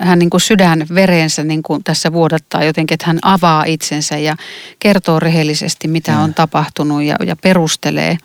hän 0.00 0.18
niin 0.18 0.30
kuin 0.30 0.40
sydän 0.40 0.86
vereensä 0.94 1.44
niin 1.44 1.62
kuin 1.62 1.84
tässä 1.84 2.12
vuodattaa 2.12 2.64
jotenkin, 2.64 2.94
että 2.94 3.06
hän 3.06 3.18
avaa 3.22 3.64
itsensä 3.64 4.18
ja 4.18 4.36
kertoo 4.78 5.20
rehellisesti, 5.20 5.88
mitä 5.88 6.12
Ja. 6.12 6.18
on 6.20 6.34
tapahtunut 6.34 7.02
ja, 7.02 7.16
ja 7.26 7.36
perustelee. 7.36 8.18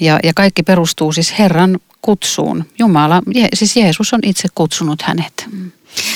Ja, 0.00 0.18
ja 0.24 0.32
kaikki 0.34 0.62
perustuu 0.62 1.12
siis 1.12 1.38
Herran 1.38 1.78
kutsuun. 2.02 2.64
Jumala, 2.78 3.22
Je, 3.34 3.48
siis 3.54 3.76
Jeesus 3.76 4.12
on 4.12 4.20
itse 4.22 4.48
kutsunut 4.54 5.02
hänet. 5.02 5.48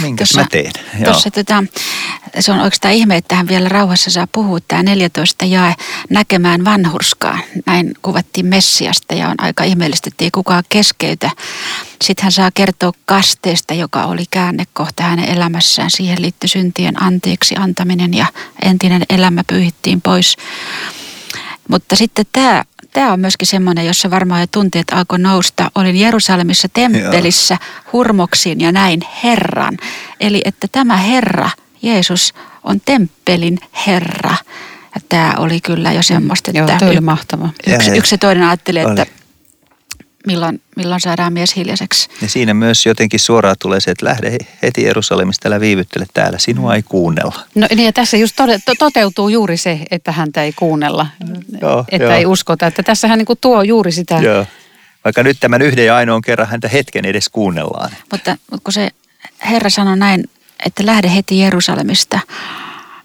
Minkäs 0.01 0.29
Tuossa- 0.29 0.41
mä 0.41 0.47
teen? 0.51 0.73
Joo. 0.95 1.05
Tuossa 1.05 1.31
tota, 1.31 1.65
se 2.41 2.53
on 2.53 2.61
oikeastaan 2.61 2.95
ihme, 2.95 3.17
että 3.17 3.35
hän 3.35 3.49
vielä 3.49 3.69
rauhassa 3.69 4.11
saa 4.11 4.27
puhua. 4.33 4.59
Tämä 4.69 4.83
14 4.83 5.45
jae 5.45 5.75
näkemään 6.11 6.65
vanhurskaa. 6.65 7.39
Näin 7.67 7.95
kuvattiin 8.03 8.47
Messiasta 8.47 9.15
ja 9.15 9.29
on 9.29 9.35
aika 9.39 9.65
ihmeellistä, 9.65 10.09
että 10.09 10.25
ei 10.25 10.31
kukaan 10.31 10.65
keskeytä. 10.69 11.31
Sitten 12.05 12.23
hän 12.23 12.33
saa 12.33 12.51
kertoa 12.55 12.93
kasteesta, 13.05 13.75
joka 13.75 14.05
oli 14.05 14.25
käännekohta 14.31 15.03
hänen 15.03 15.29
elämässään. 15.29 15.91
Siihen 15.91 16.23
liittyi 16.23 16.49
syntien 16.49 17.03
anteeksi 17.03 17.55
antaminen 17.59 18.15
ja 18.15 18.27
entinen 18.63 19.03
elämä 19.11 19.45
pyyhittiin 19.47 20.01
pois. 20.01 20.37
Mutta 21.69 21.97
sitten 21.97 22.27
tämä, 22.33 22.65
tämä 22.93 23.13
on 23.13 23.21
myöskin 23.21 23.47
semmoinen, 23.47 23.87
jossa 23.87 24.11
varmaan 24.11 24.41
jo 24.41 24.47
tunteet 24.47 24.87
alkoi 24.93 25.19
nousta. 25.19 25.71
Olin 25.75 25.97
Jerusalemissa 25.97 26.69
temppelissä 26.73 27.57
hurmoksiin 27.93 28.61
ja 28.61 28.73
näin 28.73 29.01
Herran. 29.25 29.79
Eli 30.21 30.43
että 30.45 30.67
tämä 30.73 30.97
Herra, 30.97 31.51
Jeesus, 31.83 32.35
on 32.65 32.81
temppelin 32.81 33.59
Herra. 33.87 34.35
Ja 34.95 35.01
tämä 35.09 35.35
oli 35.39 35.61
kyllä 35.61 35.93
jo 35.93 36.03
semmoista, 36.03 36.51
Joo, 36.55 36.67
että 36.67 36.79
toi 36.79 36.89
oli 36.89 36.97
y- 36.97 37.01
mahtava. 37.01 37.49
yksi, 37.67 37.91
yksi 37.91 38.19
toinen 38.19 38.45
ajatteli, 38.45 38.79
että 38.79 38.93
Oli. 38.93 39.20
Milloin, 40.27 40.61
milloin 40.77 41.01
saadaan 41.01 41.33
mies 41.33 41.57
hiljaiseksi. 41.57 42.09
Ja 42.23 42.29
siinä 42.29 42.55
myös 42.55 42.87
jotenkin 42.87 43.21
suoraan 43.21 43.57
tulee 43.59 43.81
se, 43.81 43.91
että 43.91 44.07
lähde 44.07 44.39
heti 44.63 44.83
Jerusalemista, 44.83 45.49
älä 45.49 45.61
viivyttele 45.61 46.07
täällä, 46.15 46.39
sinua 46.39 46.75
ei 46.75 46.83
kuunnella. 46.83 47.41
No 47.55 47.67
niin 47.71 47.87
ja 47.87 47.93
tässä 47.93 48.17
just 48.17 48.37
tode, 48.37 48.59
to, 48.65 48.75
toteutuu 48.79 49.29
juuri 49.29 49.57
se, 49.57 49.81
että 49.91 50.13
häntä 50.13 50.43
ei 50.43 50.53
kuunnella, 50.53 51.07
Joo, 51.63 51.85
että 51.89 52.05
joo. 52.05 52.15
ei 52.15 52.27
uskota. 52.27 52.67
Että 52.67 52.83
tässä 52.83 53.09
hän 53.09 53.19
niin 53.19 53.27
kuin 53.27 53.39
tuo 53.41 53.63
juuri 53.63 53.93
sitä. 53.93 54.19
Joo. 54.19 54.47
Vaikka 55.05 55.23
nyt 55.23 55.37
tämän 55.41 55.63
yhden 55.63 55.87
ja 55.87 55.97
ainoan 55.97 56.23
kerran 56.23 56.49
häntä 56.49 56.69
hetken 56.69 57.05
edes 57.05 57.29
kuunnellaan. 57.29 57.91
Mutta, 58.13 58.37
mutta 58.51 58.65
kun 58.65 58.73
se 58.73 58.91
Herra 59.51 59.71
sanoi 59.71 59.97
näin, 59.97 60.25
että 60.67 60.87
lähde 60.87 61.15
heti 61.15 61.39
Jerusalemista, 61.39 62.21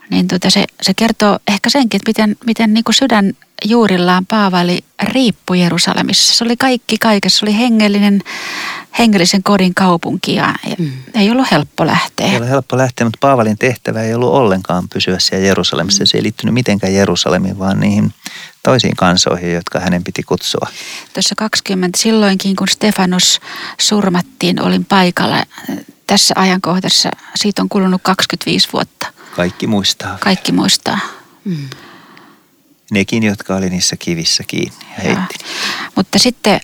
niin 0.10 0.28
tuota 0.28 0.50
se, 0.50 0.66
se 0.82 0.94
kertoo 0.94 1.40
ehkä 1.48 1.70
senkin, 1.70 1.98
että 1.98 2.10
miten, 2.10 2.38
miten 2.46 2.74
niin 2.74 2.84
kuin 2.84 2.96
sydän 2.96 3.34
juurillaan 3.66 4.26
Paavali 4.26 4.84
riippui 5.04 5.62
Jerusalemissa. 5.62 6.36
Se 6.36 6.44
oli 6.44 6.58
kaikki 6.58 6.98
kaikessa. 6.98 7.40
Se 7.40 7.46
oli 7.46 7.58
hengellinen, 7.58 8.22
hengellisen 9.00 9.44
kodin 9.44 9.76
kaupunki 9.76 10.36
ja 10.36 10.56
mm. 10.78 10.92
ei 11.14 11.32
ollut 11.32 11.52
helppo 11.52 11.86
lähteä. 11.86 12.28
Ei 12.28 12.38
ole 12.38 12.50
helppo 12.50 12.78
lähteä, 12.78 13.06
mutta 13.06 13.18
Paavalin 13.22 13.58
tehtävä 13.58 14.02
ei 14.02 14.14
ollut 14.14 14.34
ollenkaan 14.34 14.90
pysyä 14.90 15.20
siellä 15.20 15.48
Jerusalemissa. 15.48 16.06
Se 16.06 16.18
ei 16.18 16.24
liittynyt 16.24 16.54
mitenkään 16.54 16.94
Jerusalemiin, 16.94 17.60
vaan 17.60 17.80
niihin 17.80 18.14
toisiin 18.64 18.96
kansoihin, 18.96 19.54
jotka 19.54 19.80
hänen 19.80 20.04
piti 20.04 20.24
kutsua. 20.24 20.68
Tuossa 21.14 21.36
20, 21.38 21.98
silloinkin 22.02 22.56
kun 22.56 22.68
Stefanos 22.68 23.40
surmattiin, 23.78 24.62
olin 24.62 24.86
paikalla. 24.86 25.44
Tässä 26.08 26.34
ajankohdassa, 26.38 27.10
siitä 27.36 27.62
on 27.62 27.70
kulunut 27.70 28.02
25 28.04 28.68
vuotta. 28.74 29.15
Kaikki 29.36 29.68
muistaa. 29.68 30.18
Kaikki 30.22 30.52
muistaa. 30.52 31.00
Mm. 31.46 31.70
Nekin, 32.92 33.24
jotka 33.24 33.56
oli 33.56 33.70
niissä 33.70 33.96
kivissä 33.98 34.44
kiinni 34.48 34.86
ja 34.98 35.04
heitti. 35.04 35.36
Joo. 35.40 35.92
Mutta 35.96 36.20
sitten, 36.20 36.62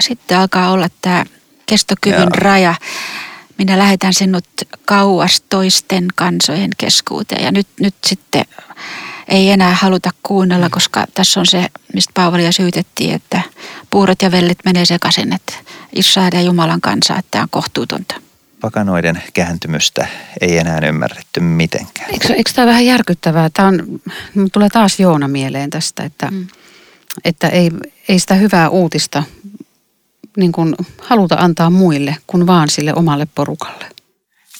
sitten 0.00 0.38
alkaa 0.38 0.70
olla 0.70 0.88
tämä 1.00 1.24
kestokyvyn 1.66 2.20
Joo. 2.20 2.28
raja. 2.30 2.74
Minä 3.58 3.78
lähetän 3.78 4.14
sinut 4.14 4.44
kauas 4.84 5.42
toisten 5.48 6.06
kansojen 6.14 6.70
keskuuteen. 6.78 7.44
Ja 7.44 7.52
nyt, 7.52 7.68
nyt 7.80 7.94
sitten 8.06 8.44
ei 9.28 9.50
enää 9.50 9.74
haluta 9.74 10.10
kuunnella, 10.22 10.70
koska 10.70 11.06
tässä 11.14 11.40
on 11.40 11.46
se, 11.46 11.68
mistä 11.94 12.10
Paavalia 12.14 12.52
syytettiin, 12.52 13.14
että 13.14 13.40
puurot 13.90 14.22
ja 14.22 14.30
vellit 14.32 14.58
menee 14.64 14.84
sekaisin, 14.84 15.32
että 15.32 15.54
Israel 15.96 16.30
ja 16.34 16.42
Jumalan 16.42 16.80
kansa, 16.80 17.16
että 17.16 17.30
tämä 17.30 17.42
on 17.42 17.50
kohtuutonta. 17.50 18.14
Pakanoiden 18.64 19.22
kääntymystä 19.34 20.06
ei 20.40 20.58
enää 20.58 20.80
ymmärretty 20.86 21.40
mitenkään. 21.40 22.10
Eikö, 22.10 22.34
eikö 22.34 22.50
tämä 22.54 22.66
vähän 22.66 22.86
järkyttävää? 22.86 23.50
Tämä 23.50 23.68
on, 23.68 24.00
tulee 24.52 24.68
taas 24.68 25.00
Joona 25.00 25.28
mieleen 25.28 25.70
tästä, 25.70 26.02
että, 26.02 26.30
mm. 26.30 26.46
että 27.24 27.48
ei, 27.48 27.70
ei 28.08 28.18
sitä 28.18 28.34
hyvää 28.34 28.68
uutista 28.68 29.22
niin 30.36 30.52
kuin 30.52 30.74
haluta 31.00 31.34
antaa 31.38 31.70
muille, 31.70 32.16
kuin 32.26 32.46
vaan 32.46 32.68
sille 32.68 32.94
omalle 32.94 33.28
porukalle. 33.34 33.86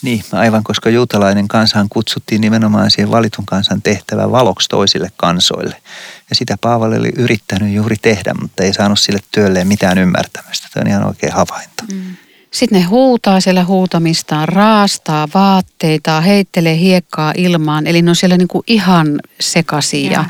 Niin, 0.03 0.25
aivan 0.33 0.65
koska 0.65 0.91
juutalainen 0.91 1.49
kansahan 1.49 1.89
kutsuttiin 1.89 2.41
nimenomaan 2.41 2.91
siihen 2.91 3.11
valitun 3.11 3.47
kansan 3.47 3.83
tehtävän 3.83 4.33
valoksi 4.33 4.69
toisille 4.69 5.13
kansoille. 5.17 5.77
Ja 6.31 6.37
sitä 6.37 6.57
Paavali 6.61 6.97
oli 6.97 7.13
yrittänyt 7.17 7.75
juuri 7.75 7.97
tehdä, 8.03 8.35
mutta 8.41 8.63
ei 8.63 8.73
saanut 8.73 8.99
sille 8.99 9.21
työlleen 9.31 9.69
mitään 9.69 9.99
ymmärtämistä. 9.99 10.69
Tämä 10.73 10.83
on 10.83 10.91
ihan 10.91 11.07
oikein 11.07 11.33
havainto. 11.33 11.85
Mm. 11.93 12.17
Sitten 12.55 12.81
ne 12.81 12.85
huutaa 12.85 13.41
siellä 13.41 13.65
huutamistaan, 13.65 14.49
raastaa 14.49 15.29
vaatteita, 15.35 16.21
heittelee 16.21 16.79
hiekkaa 16.79 17.33
ilmaan. 17.37 17.87
Eli 17.87 18.03
ne 18.03 18.11
on 18.11 18.17
siellä 18.17 18.37
niin 18.37 18.49
kuin 18.49 18.65
ihan 18.67 19.21
sekaisin 19.41 20.11
ja, 20.11 20.25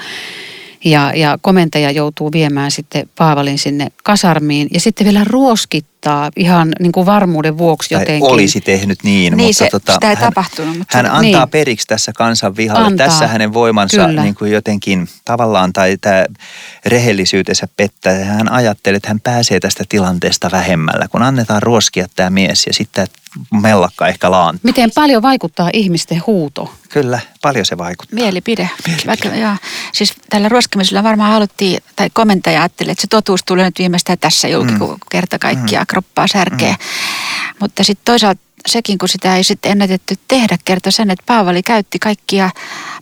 ja, 0.85 1.13
ja 1.15 1.39
komentaja 1.43 1.91
joutuu 1.91 2.33
viemään 2.33 2.71
sitten 2.71 3.09
Paavalin 3.19 3.59
sinne 3.59 3.93
kasarmiin. 4.05 4.69
Ja 4.75 4.81
sitten 4.81 5.05
vielä 5.05 5.25
ruoskittaa 5.25 6.31
ihan 6.37 6.73
niin 6.81 6.93
kuin 6.93 7.07
varmuuden 7.07 7.59
vuoksi 7.59 7.89
Tai 7.95 8.03
jotenkin. 8.03 8.31
olisi 8.31 8.61
tehnyt 8.61 8.99
niin, 9.03 9.37
Niin, 9.37 9.47
mutta 9.47 9.59
se- 9.65 9.71
tota, 9.71 9.93
sitä 9.95 10.11
ei 10.11 10.17
hän, 10.17 10.25
tapahtunut, 10.25 10.79
mutta 10.79 10.97
hän 10.99 11.07
antaa 11.07 11.23
niin. 11.45 11.49
periksi 11.51 11.87
tässä 11.87 12.13
kansan 12.13 12.57
vihalle. 12.57 12.87
Antaa. 12.87 13.07
Tässä 13.07 13.27
hänen 13.27 13.53
voimansa 13.55 14.07
Kyllä. 14.07 14.23
niin 14.23 14.35
kuin 14.35 14.53
jotenkin 14.53 15.09
tavallaan 15.25 15.73
tai 15.73 15.97
tämä 16.01 16.25
rehellisyytensä 16.87 17.69
pettää. 17.77 18.25
Hän 18.25 18.53
ajattelee, 18.53 18.97
että 18.97 19.09
hän 19.09 19.21
pääsee 19.21 19.61
tästä 19.61 19.85
tilanteesta 19.89 20.51
vähemmällä, 20.53 21.09
kun 21.09 21.23
annetaan 21.23 21.63
ruoskia 21.63 22.07
tämä 22.17 22.31
mies 22.31 22.67
ja 22.67 22.75
sitten 22.75 23.07
mellakka 23.63 24.09
ehkä 24.09 24.31
laantuu. 24.31 24.61
Miten 24.63 24.91
paljon 24.95 25.23
vaikuttaa 25.23 25.71
ihmisten 25.73 26.23
huuto? 26.27 26.75
Kyllä, 26.89 27.21
paljon 27.43 27.67
se 27.67 27.79
vaikuttaa. 27.79 28.15
Mielipide. 28.15 28.71
Mielipide. 28.87 29.07
Vaikka, 29.09 29.29
joo, 29.29 29.57
siis 29.93 30.15
tällä 30.31 30.49
ruoskimisella 30.49 31.03
varmaan 31.03 31.33
haluttiin, 31.33 31.81
tai 31.97 32.11
komentaja 32.13 32.61
ajatteli, 32.61 32.91
että 32.91 33.03
se 33.03 33.07
totuus 33.07 33.41
tulee 33.45 33.65
nyt 33.65 33.79
viimeistään 33.79 34.19
tässä 34.19 34.49
julki, 34.49 34.73
Mm. 34.73 34.79
kun 34.79 34.99
kerta 35.11 35.39
kaikkiaan 35.39 35.87
kroppaa 35.87 36.27
särkee. 36.27 36.77
Mutta 37.61 37.85
sitten 37.85 38.05
toisaalta 38.05 38.41
sekin, 38.67 38.99
kun 38.99 39.09
sitä 39.09 39.37
ei 39.37 39.45
sitten 39.45 39.73
ennätetty 39.73 40.15
tehdä, 40.29 40.59
kertoi 40.65 40.93
sen, 40.93 41.11
että 41.11 41.23
Paavali 41.27 41.63
käytti 41.63 41.99
kaikkia 41.99 42.51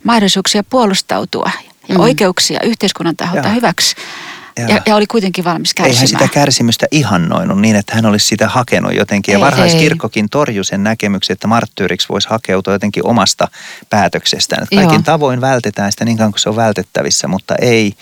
mahdollisuuksia 0.04 0.64
puolustautua 0.64 1.50
ja 1.88 1.94
Mm. 1.94 2.00
oikeuksia 2.00 2.60
yhteiskunnan 2.64 3.16
taholta 3.16 3.48
Joo. 3.48 3.54
hyväksi. 3.54 3.94
Joo. 4.58 4.68
Ja, 4.68 4.82
ja 4.86 4.96
oli 4.96 5.06
kuitenkin 5.06 5.44
valmis 5.44 5.74
kärsimään. 5.74 5.94
Eihän 5.94 6.08
sitä 6.08 6.28
kärsimystä 6.28 6.86
ihannoinut 6.90 7.60
niin, 7.60 7.76
että 7.76 7.94
hän 7.94 8.06
olisi 8.06 8.26
sitä 8.26 8.48
hakenut 8.48 8.94
jotenkin. 8.94 9.32
Ja 9.32 9.38
Ei, 9.38 9.44
varhaiskirkkokin 9.44 10.28
torjui 10.30 10.64
sen 10.64 10.84
näkemyksen, 10.84 11.34
että 11.34 11.46
marttyyriksi 11.46 12.08
voisi 12.08 12.28
hakeutua 12.28 12.72
jotenkin 12.72 13.06
omasta 13.06 13.48
päätöksestään. 13.90 14.62
Että 14.62 14.76
kaikin 14.76 14.94
Joo. 14.94 15.02
tavoin 15.02 15.40
vältetään 15.40 15.92
sitä 15.92 16.04
niin 16.04 16.16
kauan 16.16 16.32
kuin 16.32 16.40
se 16.40 16.48
on 16.48 16.56
vältettävissä, 16.56 17.28
mutta 17.28 17.54
ei 17.60 17.92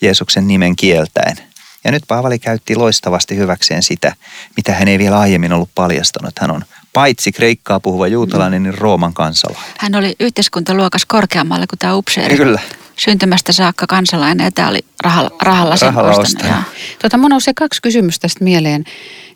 Jeesuksen 0.00 0.48
nimen 0.48 0.76
kieltäen. 0.76 1.36
Ja 1.84 1.92
nyt 1.92 2.02
Paavali 2.08 2.38
käytti 2.38 2.76
loistavasti 2.76 3.36
hyväkseen 3.36 3.82
sitä, 3.82 4.14
mitä 4.56 4.72
hän 4.74 4.88
ei 4.88 4.98
vielä 4.98 5.18
aiemmin 5.18 5.52
ollut 5.52 5.70
paljastanut. 5.74 6.38
Hän 6.40 6.50
on 6.50 6.64
paitsi 6.92 7.32
kreikkaa 7.32 7.80
puhuva 7.80 8.06
juutalainen, 8.06 8.62
niin 8.62 8.78
Rooman 8.78 9.14
kansalainen. 9.14 9.72
Hän 9.78 9.94
oli 9.94 10.16
yhteiskuntaluokas 10.20 11.06
korkeammalla 11.06 11.66
kuin 11.66 11.78
tämä 11.78 11.94
upseeri. 11.94 12.36
Kyllä. 12.36 12.60
Syntymästä 12.98 13.52
saakka 13.52 13.86
kansalainen 13.86 14.44
ja 14.44 14.52
tämä 14.52 14.68
oli 14.68 14.84
rahalla, 15.04 15.30
rahalla 15.42 15.76
sen 15.76 15.94
Rahalla 15.94 16.10
ostanut. 16.10 16.62
Tota, 17.02 17.18
mun 17.18 17.30
nousee 17.30 17.54
kaksi 17.54 17.82
kysymystä 17.82 18.22
tästä 18.22 18.44
mieleen. 18.44 18.84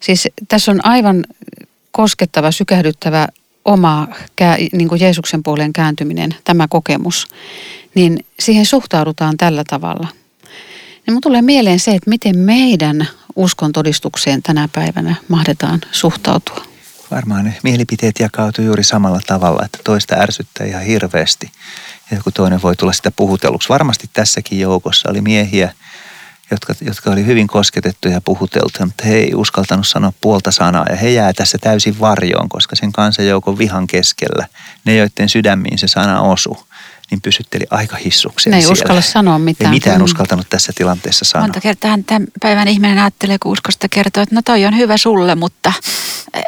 Siis 0.01 0.29
tässä 0.49 0.73
on 0.73 0.87
aivan 0.87 1.25
koskettava, 1.91 2.51
sykähdyttävä 2.51 3.29
oma 3.65 4.09
niin 4.73 4.89
kuin 4.89 5.01
Jeesuksen 5.01 5.43
puoleen 5.43 5.73
kääntyminen, 5.73 6.35
tämä 6.45 6.69
kokemus. 6.69 7.27
Niin 7.95 8.25
siihen 8.41 8.67
suhtaudutaan 8.67 9.37
tällä 9.37 9.65
tavalla. 9.65 10.09
Niin 11.07 11.15
mun 11.15 11.21
tulee 11.21 11.43
mieleen 11.43 11.81
se, 11.81 11.91
että 11.91 12.11
miten 12.11 12.39
meidän 12.39 13.09
uskon 13.37 13.73
todistukseen 13.73 14.43
tänä 14.43 14.69
päivänä 14.73 15.15
mahdetaan 15.29 15.81
suhtautua. 15.93 16.72
Varmaan 17.13 17.45
ne 17.45 17.57
mielipiteet 17.63 18.19
jakautuu 18.21 18.65
juuri 18.65 18.85
samalla 18.85 19.21
tavalla, 19.27 19.65
että 19.65 19.79
toista 19.85 20.15
ärsyttää 20.15 20.67
ihan 20.67 20.83
hirveästi. 20.83 21.51
Ja 22.11 22.17
joku 22.17 22.31
toinen 22.31 22.63
voi 22.63 22.77
tulla 22.77 22.93
sitä 22.93 23.11
puhutelluksi. 23.11 23.69
Varmasti 23.69 24.11
tässäkin 24.13 24.61
joukossa 24.61 25.11
oli 25.11 25.21
miehiä, 25.21 25.73
jotka, 26.51 26.75
jotka 26.81 27.11
oli 27.11 27.27
hyvin 27.27 27.47
kosketettuja 27.47 28.15
ja 28.15 28.21
puhuteltuja, 28.21 28.87
mutta 28.87 29.05
he 29.05 29.15
ei 29.15 29.35
uskaltanut 29.35 29.87
sanoa 29.87 30.13
puolta 30.21 30.51
sanaa. 30.51 30.87
Ja 30.91 30.97
he 30.97 31.11
jää 31.11 31.33
tässä 31.33 31.59
täysin 31.59 32.01
varjoon, 32.01 32.49
koska 32.49 32.77
sen 32.77 32.93
kansanjoukon 32.93 33.59
vihan 33.59 33.87
keskellä, 33.87 34.47
ne 34.85 34.97
joiden 34.97 35.29
sydämiin 35.29 35.79
se 35.79 35.89
sana 35.89 36.21
osui, 36.21 36.65
niin 37.13 37.21
pysytteli 37.21 37.65
aika 37.71 37.97
hissukseen 37.97 38.51
Ne 38.51 38.57
ei 38.57 38.63
siellä. 38.63 38.73
uskalla 38.73 39.01
sanoa 39.01 39.39
mitään. 39.39 39.73
Ei 39.73 39.77
mitään 39.77 39.99
Mm. 39.99 40.05
uskaltanut 40.05 40.47
tässä 40.51 40.73
tilanteessa 40.77 41.25
sanoa. 41.25 41.47
Monta 41.47 41.61
kertaa 41.61 41.99
tämän 42.07 42.27
päivän 42.41 42.69
ihminen 42.69 42.99
ajattelee, 42.99 43.39
kun 43.39 43.53
uskosta 43.53 43.89
kertoo, 43.89 44.23
että 44.23 44.35
no 44.35 44.43
toi 44.45 44.65
on 44.67 44.77
hyvä 44.77 44.97
sulle, 44.97 45.35
mutta 45.35 45.73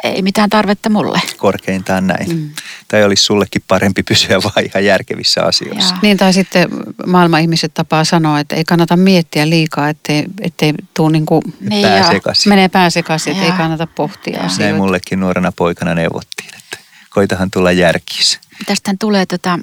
ei 0.03 0.21
mitään 0.21 0.49
tarvetta 0.49 0.89
mulle. 0.89 1.21
Korkeintaan 1.37 2.07
näin. 2.07 2.29
Mm. 2.37 2.49
Tai 2.87 3.03
olisi 3.03 3.23
sullekin 3.23 3.63
parempi 3.67 4.03
pysyä 4.03 4.37
vaan 4.43 4.65
ihan 4.65 4.85
järkevissä 4.85 5.43
asioissa. 5.43 5.93
Ja. 5.95 5.99
Niin 6.01 6.17
tai 6.17 6.33
sitten 6.33 6.69
maailman 7.05 7.41
ihmiset 7.41 7.73
tapaa 7.73 8.03
sanoa, 8.03 8.39
että 8.39 8.55
ei 8.55 8.63
kannata 8.63 8.97
miettiä 8.97 9.49
liikaa, 9.49 9.89
ettei, 9.89 10.23
ettei 10.41 10.73
tuu 10.93 11.09
niin 11.09 11.25
kuin 11.25 11.41
niin 11.59 11.87
pää 11.87 12.11
sekaisin. 12.11 12.49
menee 12.49 12.69
pää 12.69 12.89
sekaisin, 12.89 13.33
että 13.33 13.45
ei 13.45 13.51
kannata 13.51 13.87
pohtia 13.87 14.37
ja. 14.37 14.43
asioita. 14.45 14.63
Näin 14.63 14.75
mullekin 14.75 15.19
nuorena 15.19 15.51
poikana 15.51 15.93
neuvottiin, 15.95 16.49
että 16.57 16.77
koitahan 17.09 17.51
tulla 17.51 17.71
järkissä. 17.71 18.39
Tästä 18.65 18.93
tulee, 18.99 19.25
tota, 19.25 19.59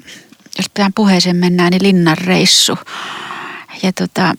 jos 0.57 0.65
tähän 0.73 0.93
puheeseen 0.93 1.35
mennään, 1.35 1.71
niin 1.71 1.83
linnan 1.83 2.17
reissu. 2.17 2.77
Ja 3.83 3.93
tota, 3.93 4.35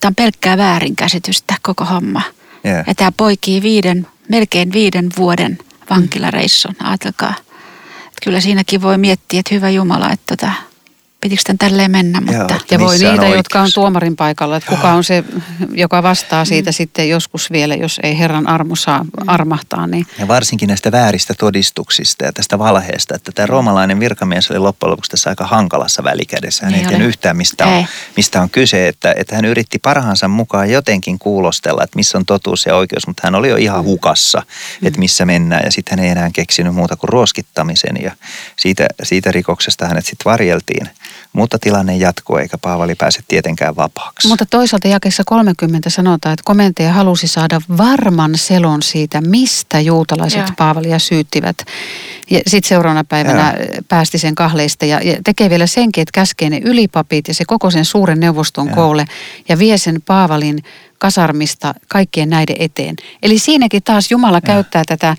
tämä 0.00 0.08
on 0.08 0.14
pelkkää 0.14 0.58
väärinkäsitystä 0.58 1.54
koko 1.62 1.84
homma. 1.84 2.22
Yeah. 2.64 2.84
Ja 2.86 2.94
tämä 2.94 3.12
poikii 3.16 3.62
viiden, 3.62 4.06
melkein 4.28 4.72
viiden 4.72 5.08
vuoden 5.16 5.58
vankilareissun, 5.90 6.76
ajatelkaa. 6.82 7.34
Että 7.98 8.24
kyllä 8.24 8.40
siinäkin 8.40 8.82
voi 8.82 8.98
miettiä, 8.98 9.40
että 9.40 9.54
hyvä 9.54 9.70
Jumala, 9.70 10.10
että 10.10 10.36
tota, 10.36 10.52
pitikö 11.20 11.42
tämän 11.46 11.58
tälleen 11.58 11.90
mennä. 11.90 12.20
Mutta... 12.20 12.54
Joo, 12.54 12.60
ja 12.70 12.78
voi 12.78 12.98
niitä, 12.98 13.12
oikeus. 13.12 13.36
jotka 13.36 13.60
on 13.60 13.70
tuomarin 13.74 14.16
paikalla, 14.16 14.56
että 14.56 14.70
kuka 14.70 14.92
on 14.92 15.04
se, 15.04 15.24
joka 15.72 16.02
vastaa 16.02 16.44
siitä 16.44 16.70
mm. 16.70 16.74
sitten 16.74 17.08
joskus 17.08 17.52
vielä, 17.52 17.74
jos 17.74 18.00
ei 18.02 18.18
Herran 18.18 18.48
armo 18.48 18.76
saa 18.76 19.04
mm. 19.04 19.10
armahtaa. 19.26 19.86
Niin. 19.86 20.06
Ja 20.18 20.28
varsinkin 20.28 20.66
näistä 20.66 20.92
vääristä 20.92 21.34
todistuksista 21.34 22.24
ja 22.24 22.32
tästä 22.32 22.58
valheesta, 22.58 23.14
että 23.14 23.32
tämä 23.32 23.46
roomalainen 23.46 24.00
virkamies 24.00 24.50
oli 24.50 24.58
loppujen 24.58 24.90
lopuksi 24.90 25.10
tässä 25.10 25.30
aika 25.30 25.46
hankalassa 25.46 26.04
välikädessä. 26.04 26.66
Hän 26.66 26.72
niin 26.72 26.82
ei 26.82 26.88
tiennyt 26.88 27.08
yhtään, 27.08 27.36
mistä 27.36 27.66
on, 27.66 27.86
mistä 28.16 28.42
on 28.42 28.50
kyse, 28.50 28.88
että, 28.88 29.14
että 29.16 29.36
hän 29.36 29.44
yritti 29.44 29.78
parhaansa 29.78 30.28
mukaan 30.28 30.70
jotenkin 30.70 31.18
kuulostella, 31.18 31.84
että 31.84 31.96
missä 31.96 32.18
on 32.18 32.26
totuus 32.26 32.66
ja 32.66 32.76
oikeus, 32.76 33.06
mutta 33.06 33.20
hän 33.24 33.34
oli 33.34 33.48
jo 33.48 33.56
ihan 33.56 33.84
hukassa, 33.84 34.42
mm. 34.80 34.86
että 34.86 34.98
missä 34.98 35.26
mennään. 35.26 35.62
Ja 35.64 35.72
sitten 35.72 35.98
hän 35.98 36.04
ei 36.04 36.10
enää 36.10 36.30
keksinyt 36.32 36.74
muuta 36.74 36.96
kuin 36.96 37.08
ruoskittamisen 37.08 37.96
ja 38.02 38.12
siitä, 38.56 38.86
siitä 39.02 39.32
rikoksesta 39.32 39.86
hänet 39.86 40.06
sitten 40.06 40.24
varjeltiin. 40.24 40.90
Mutta 41.32 41.58
tilanne 41.58 41.96
jatkuu 41.96 42.36
eikä 42.36 42.58
Paavali 42.58 42.94
pääse 42.94 43.20
tietenkään 43.28 43.76
vapaaksi. 43.76 44.28
Mutta 44.28 44.46
toisaalta 44.46 44.88
jakessa 44.88 45.22
30 45.26 45.90
sanotaan, 45.90 46.32
että 46.32 46.42
komentaja 46.44 46.92
halusi 46.92 47.28
saada 47.28 47.60
varman 47.76 48.38
selon 48.38 48.82
siitä, 48.82 49.20
mistä 49.20 49.80
juutalaiset 49.80 50.40
ja. 50.40 50.54
Paavalia 50.56 50.98
syyttivät. 50.98 51.56
Ja 52.30 52.40
sitten 52.46 52.68
seuraavana 52.68 53.04
päivänä 53.04 53.54
ja. 53.58 53.82
päästi 53.88 54.18
sen 54.18 54.34
kahleista 54.34 54.84
ja, 54.84 55.00
ja 55.00 55.16
tekee 55.24 55.50
vielä 55.50 55.66
senkin, 55.66 56.02
että 56.02 56.12
käskee 56.14 56.50
ne 56.50 56.60
ylipapit 56.64 57.28
ja 57.28 57.34
se 57.34 57.44
koko 57.46 57.70
sen 57.70 57.84
suuren 57.84 58.20
neuvoston 58.20 58.66
ja. 58.66 58.74
koolle 58.74 59.04
ja 59.48 59.58
vie 59.58 59.78
sen 59.78 60.02
Paavalin 60.06 60.62
kasarmista 60.98 61.74
kaikkien 61.88 62.30
näiden 62.30 62.56
eteen. 62.58 62.96
Eli 63.22 63.38
siinäkin 63.38 63.82
taas 63.82 64.10
Jumala 64.10 64.36
ja. 64.36 64.40
käyttää 64.40 64.82
tätä 64.86 65.16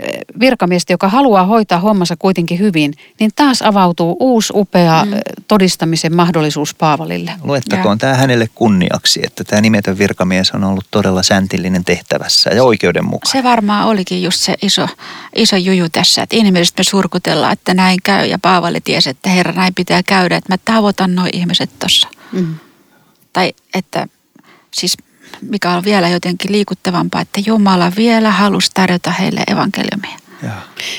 eh, 0.00 0.20
virkamiestä, 0.40 0.92
joka 0.92 1.08
haluaa 1.08 1.44
hoitaa 1.44 1.78
hommansa 1.78 2.16
kuitenkin 2.18 2.58
hyvin, 2.58 2.94
niin 3.20 3.30
taas 3.36 3.62
avautuu 3.62 4.16
uusi 4.20 4.52
upea 4.56 5.04
mm. 5.04 5.12
Eh, 5.12 5.20
todistamisen 5.48 6.16
mahdollisuus 6.16 6.74
Paavalille. 6.74 7.32
Luettakoon 7.42 7.98
tämä 7.98 8.14
hänelle 8.14 8.48
kunniaksi, 8.54 9.20
että 9.24 9.44
tämä 9.44 9.60
nimetön 9.60 9.98
virkamies 9.98 10.50
on 10.50 10.64
ollut 10.64 10.86
todella 10.90 11.22
säntillinen 11.22 11.84
tehtävässä 11.84 12.50
ja 12.50 12.64
oikeudenmukainen. 12.64 13.32
Se 13.32 13.48
varmaan 13.48 13.86
olikin 13.86 14.22
just 14.22 14.40
se 14.40 14.54
iso, 14.62 14.88
iso 15.34 15.56
juju 15.56 15.88
tässä, 15.92 16.22
että 16.22 16.36
inhimillisesti 16.36 16.80
me 16.80 16.84
surkutellaan, 16.84 17.52
että 17.52 17.74
näin 17.74 17.98
käy 18.02 18.26
ja 18.26 18.38
Paavali 18.38 18.80
tiesi, 18.80 19.10
että 19.10 19.30
Herra 19.30 19.52
näin 19.52 19.74
pitää 19.74 20.02
käydä, 20.02 20.36
että 20.36 20.52
mä 20.52 20.58
tavoitan 20.64 21.14
nuo 21.14 21.26
ihmiset 21.32 21.70
tuossa. 21.78 22.08
Mm. 22.32 22.54
Tai 23.32 23.52
että 23.74 24.08
Siis 24.74 24.96
mikä 25.40 25.70
on 25.70 25.84
vielä 25.84 26.08
jotenkin 26.08 26.52
liikuttavampaa, 26.52 27.20
että 27.20 27.40
Jumala 27.46 27.92
vielä 27.96 28.30
halusi 28.30 28.70
tarjota 28.74 29.10
heille 29.10 29.42
evankeliumia. 29.46 30.18
Ja. 30.42 30.50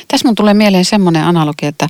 Tässä 0.08 0.28
mun 0.28 0.36
tulee 0.36 0.54
mieleen 0.54 0.86
semmoinen 0.86 1.24
analogia, 1.24 1.70
että, 1.70 1.88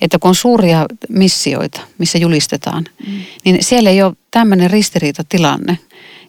että 0.00 0.18
kun 0.18 0.28
on 0.28 0.34
suuria 0.34 0.86
missioita, 1.08 1.80
missä 1.98 2.18
julistetaan, 2.18 2.84
mm. 3.06 3.12
niin 3.44 3.64
siellä 3.64 3.90
ei 3.90 4.02
ole 4.02 4.16
tämmöinen 4.30 4.70
ristiriitatilanne. 4.70 5.78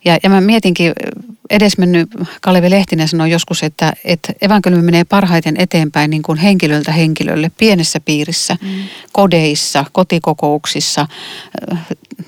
Ja, 0.05 0.17
ja 0.23 0.29
mä 0.29 0.41
mietinkin, 0.41 0.93
edesmennyt 1.51 2.09
Kalevi 2.41 2.69
Lehtinen 2.69 3.07
sanoi 3.07 3.31
joskus, 3.31 3.63
että, 3.63 3.93
että 4.03 4.33
evankeliumi 4.41 4.85
menee 4.85 5.03
parhaiten 5.03 5.55
eteenpäin 5.57 6.09
niin 6.09 6.21
kuin 6.21 6.37
henkilöltä 6.37 6.91
henkilölle, 6.91 7.51
pienessä 7.57 7.99
piirissä, 7.99 8.57
mm. 8.61 8.69
kodeissa, 9.11 9.85
kotikokouksissa, 9.91 11.07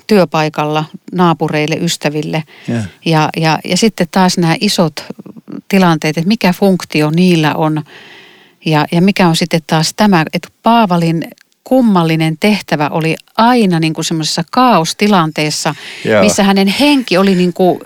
työpaikalla, 0.06 0.84
naapureille, 1.12 1.76
ystäville. 1.76 2.42
Yeah. 2.68 2.84
Ja, 3.04 3.28
ja, 3.36 3.58
ja 3.64 3.76
sitten 3.76 4.06
taas 4.10 4.38
nämä 4.38 4.56
isot 4.60 5.04
tilanteet, 5.68 6.18
että 6.18 6.28
mikä 6.28 6.52
funktio 6.52 7.10
niillä 7.10 7.54
on 7.54 7.82
ja, 8.64 8.86
ja 8.92 9.02
mikä 9.02 9.28
on 9.28 9.36
sitten 9.36 9.60
taas 9.66 9.94
tämä, 9.96 10.24
että 10.32 10.48
Paavalin 10.62 11.24
kummallinen 11.64 12.36
tehtävä 12.40 12.88
oli 12.88 13.16
aina 13.36 13.80
niin 13.80 13.94
kuin 13.94 14.04
semmoisessa 14.04 14.42
kaostilanteessa, 14.50 15.74
Joo. 16.04 16.22
missä 16.22 16.42
hänen 16.42 16.68
henki 16.68 17.18
oli 17.18 17.34
niin 17.34 17.52
kuin, 17.52 17.80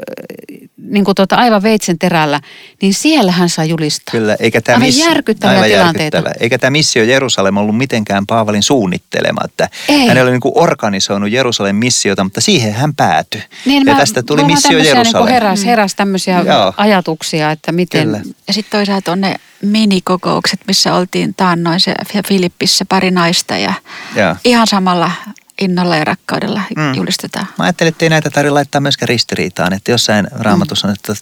niin 0.78 1.04
kuin 1.04 1.14
tuota 1.14 1.36
aivan 1.36 1.62
veitsen 1.62 1.98
terällä, 1.98 2.40
niin 2.82 2.94
siellä 2.94 3.32
hän 3.32 3.48
saa 3.48 3.64
julistaa. 3.64 4.12
Kyllä, 4.12 4.36
eikä 4.40 4.60
tämä 4.60 4.78
miss... 4.78 4.98
järkyttäviä 4.98 5.54
aivan 5.60 5.70
tilanteita. 5.70 6.16
Järkyttävä. 6.16 6.42
Eikä 6.44 6.58
tämä 6.58 6.70
missio 6.70 7.04
Jerusalem 7.04 7.56
ollut 7.56 7.76
mitenkään 7.76 8.26
Paavalin 8.26 8.62
suunnittelema. 8.62 9.40
Että 9.44 9.68
Ei. 9.88 10.06
hän 10.06 10.22
oli 10.22 10.30
niin 10.30 10.40
kuin 10.40 10.52
organisoinut 10.56 11.30
Jerusalem 11.30 11.76
missiota, 11.76 12.24
mutta 12.24 12.40
siihen 12.40 12.72
hän 12.72 12.94
päätyi. 12.94 13.42
Niin, 13.64 13.86
ja 13.86 13.94
mä, 13.94 14.00
tästä 14.00 14.22
tuli 14.22 14.44
missio 14.44 14.78
Jerusalem. 14.78 15.24
Niin 15.24 15.34
heräs, 15.34 15.64
heräs 15.64 15.94
tämmöisiä 15.94 16.40
Joo. 16.40 16.72
ajatuksia, 16.76 17.50
että 17.50 17.72
miten... 17.72 18.04
Kyllä. 18.04 18.20
Ja 18.46 18.52
sitten 18.52 18.78
toisaalta 18.78 19.12
on 19.12 19.20
ne 19.20 19.34
minikokoukset, 19.62 20.60
missä 20.66 20.94
oltiin 20.94 21.34
taannoin 21.34 21.80
se 21.80 21.94
Filippissä 22.28 22.84
pari 22.88 23.10
naista 23.10 23.56
ja, 23.56 23.72
ja. 24.14 24.36
ihan 24.44 24.66
samalla 24.66 25.10
innolla 25.58 25.96
ja 25.96 26.04
rakkaudella 26.04 26.62
mm. 26.76 26.94
julistetaan. 26.94 27.46
Mä 27.58 27.64
ajattelin, 27.64 27.88
että 27.88 28.04
ei 28.04 28.08
näitä 28.10 28.30
tarvitse 28.30 28.52
laittaa 28.52 28.80
myöskään 28.80 29.08
ristiriitaan, 29.08 29.72
että 29.72 29.90
jossain 29.90 30.28
raamatussa 30.30 30.88
on, 30.88 30.94
että 30.94 31.14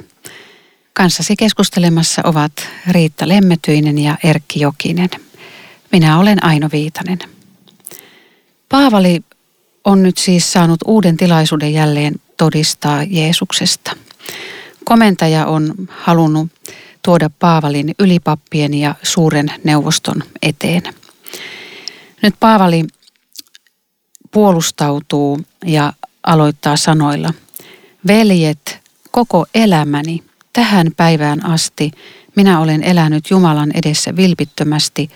Kanssasi 0.93 1.35
keskustelemassa 1.35 2.21
ovat 2.25 2.51
Riitta 2.91 3.27
Lemmetyinen 3.27 3.97
ja 3.97 4.17
Erkki 4.23 4.59
Jokinen. 4.59 5.09
Minä 5.91 6.19
olen 6.19 6.43
Aino 6.43 6.69
Viitanen. 6.71 7.19
Paavali 8.69 9.23
on 9.85 10.03
nyt 10.03 10.17
siis 10.17 10.53
saanut 10.53 10.79
uuden 10.85 11.17
tilaisuuden 11.17 11.73
jälleen 11.73 12.15
todistaa 12.37 13.03
Jeesuksesta. 13.03 13.91
Komentaja 14.85 15.45
on 15.45 15.73
halunnut 15.89 16.47
tuoda 17.07 17.29
Paavalin 17.39 17.95
ylipappien 17.99 18.73
ja 18.73 18.95
suuren 19.03 19.51
neuvoston 19.63 20.23
eteen. 20.41 20.83
Nyt 22.21 22.35
Paavali 22.39 22.85
puolustautuu 24.31 25.39
ja 25.65 25.93
aloittaa 26.23 26.75
sanoilla, 26.75 27.33
veljet, 28.07 28.79
koko 29.11 29.45
elämäni 29.55 30.23
tähän 30.53 30.87
päivään 30.97 31.45
asti 31.45 31.91
minä 32.35 32.59
olen 32.59 32.83
elänyt 32.83 33.29
Jumalan 33.29 33.71
edessä 33.73 34.15
vilpittömästi 34.15 35.09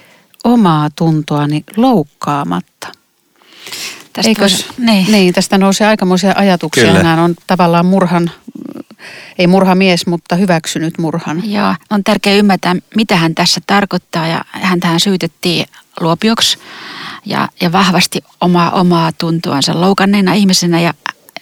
omaa 0.44 0.90
tuntoani 0.96 1.64
loukkaamatta. 1.78 2.88
Tästä 4.14 4.30
Eikös, 4.30 4.66
niin. 4.78 5.12
niin, 5.12 5.34
tästä 5.34 5.58
nousee 5.58 5.88
aikamoisia 5.88 6.34
ajatuksia. 6.36 6.86
Kyllä. 6.86 7.04
Nämä 7.04 7.24
on 7.24 7.36
tavallaan 7.48 7.86
murhan, 7.86 8.32
ei 9.38 9.48
murhamies, 9.48 10.08
mutta 10.08 10.36
hyväksynyt 10.36 10.98
murhan. 10.98 11.52
Joo, 11.52 11.76
on 11.90 12.04
tärkeää 12.04 12.36
ymmärtää, 12.36 12.76
mitä 12.96 13.16
hän 13.16 13.36
tässä 13.36 13.62
tarkoittaa. 13.68 14.28
Ja 14.28 14.46
hän 14.52 14.80
tähän 14.80 15.00
syytettiin 15.00 15.66
luopioksi 16.00 16.58
ja, 17.26 17.50
ja 17.62 17.72
vahvasti 17.72 18.24
omaa, 18.42 18.72
omaa 18.72 19.12
tuntuansa 19.12 19.82
loukanneena 19.82 20.34
ihmisenä. 20.34 20.82
Ja 20.82 20.94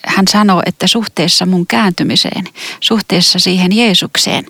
hän 0.06 0.26
sanoo, 0.28 0.64
että 0.66 0.88
suhteessa 0.88 1.46
mun 1.46 1.68
kääntymiseen, 1.68 2.44
suhteessa 2.80 3.40
siihen 3.40 3.76
Jeesukseen, 3.76 4.46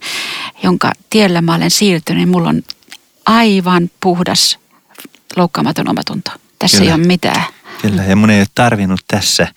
jonka 0.64 0.92
tiellä 1.10 1.42
mä 1.42 1.56
olen 1.56 1.72
siirtynyt, 1.72 2.20
niin 2.22 2.30
mulla 2.30 2.50
on 2.50 2.64
aivan 3.26 3.90
puhdas, 4.00 4.60
loukkaamaton 5.36 5.90
omatunto. 5.90 6.32
Tässä 6.60 6.78
Kyllä. 6.78 6.92
ei 6.92 6.96
ole 6.96 7.08
mitään 7.08 7.44
Kyllä, 7.82 8.04
ja 8.04 8.16
mun 8.16 8.30
ei 8.30 8.40
ole 8.40 8.48
tarvinnut 8.56 9.00
tässä 9.08 9.48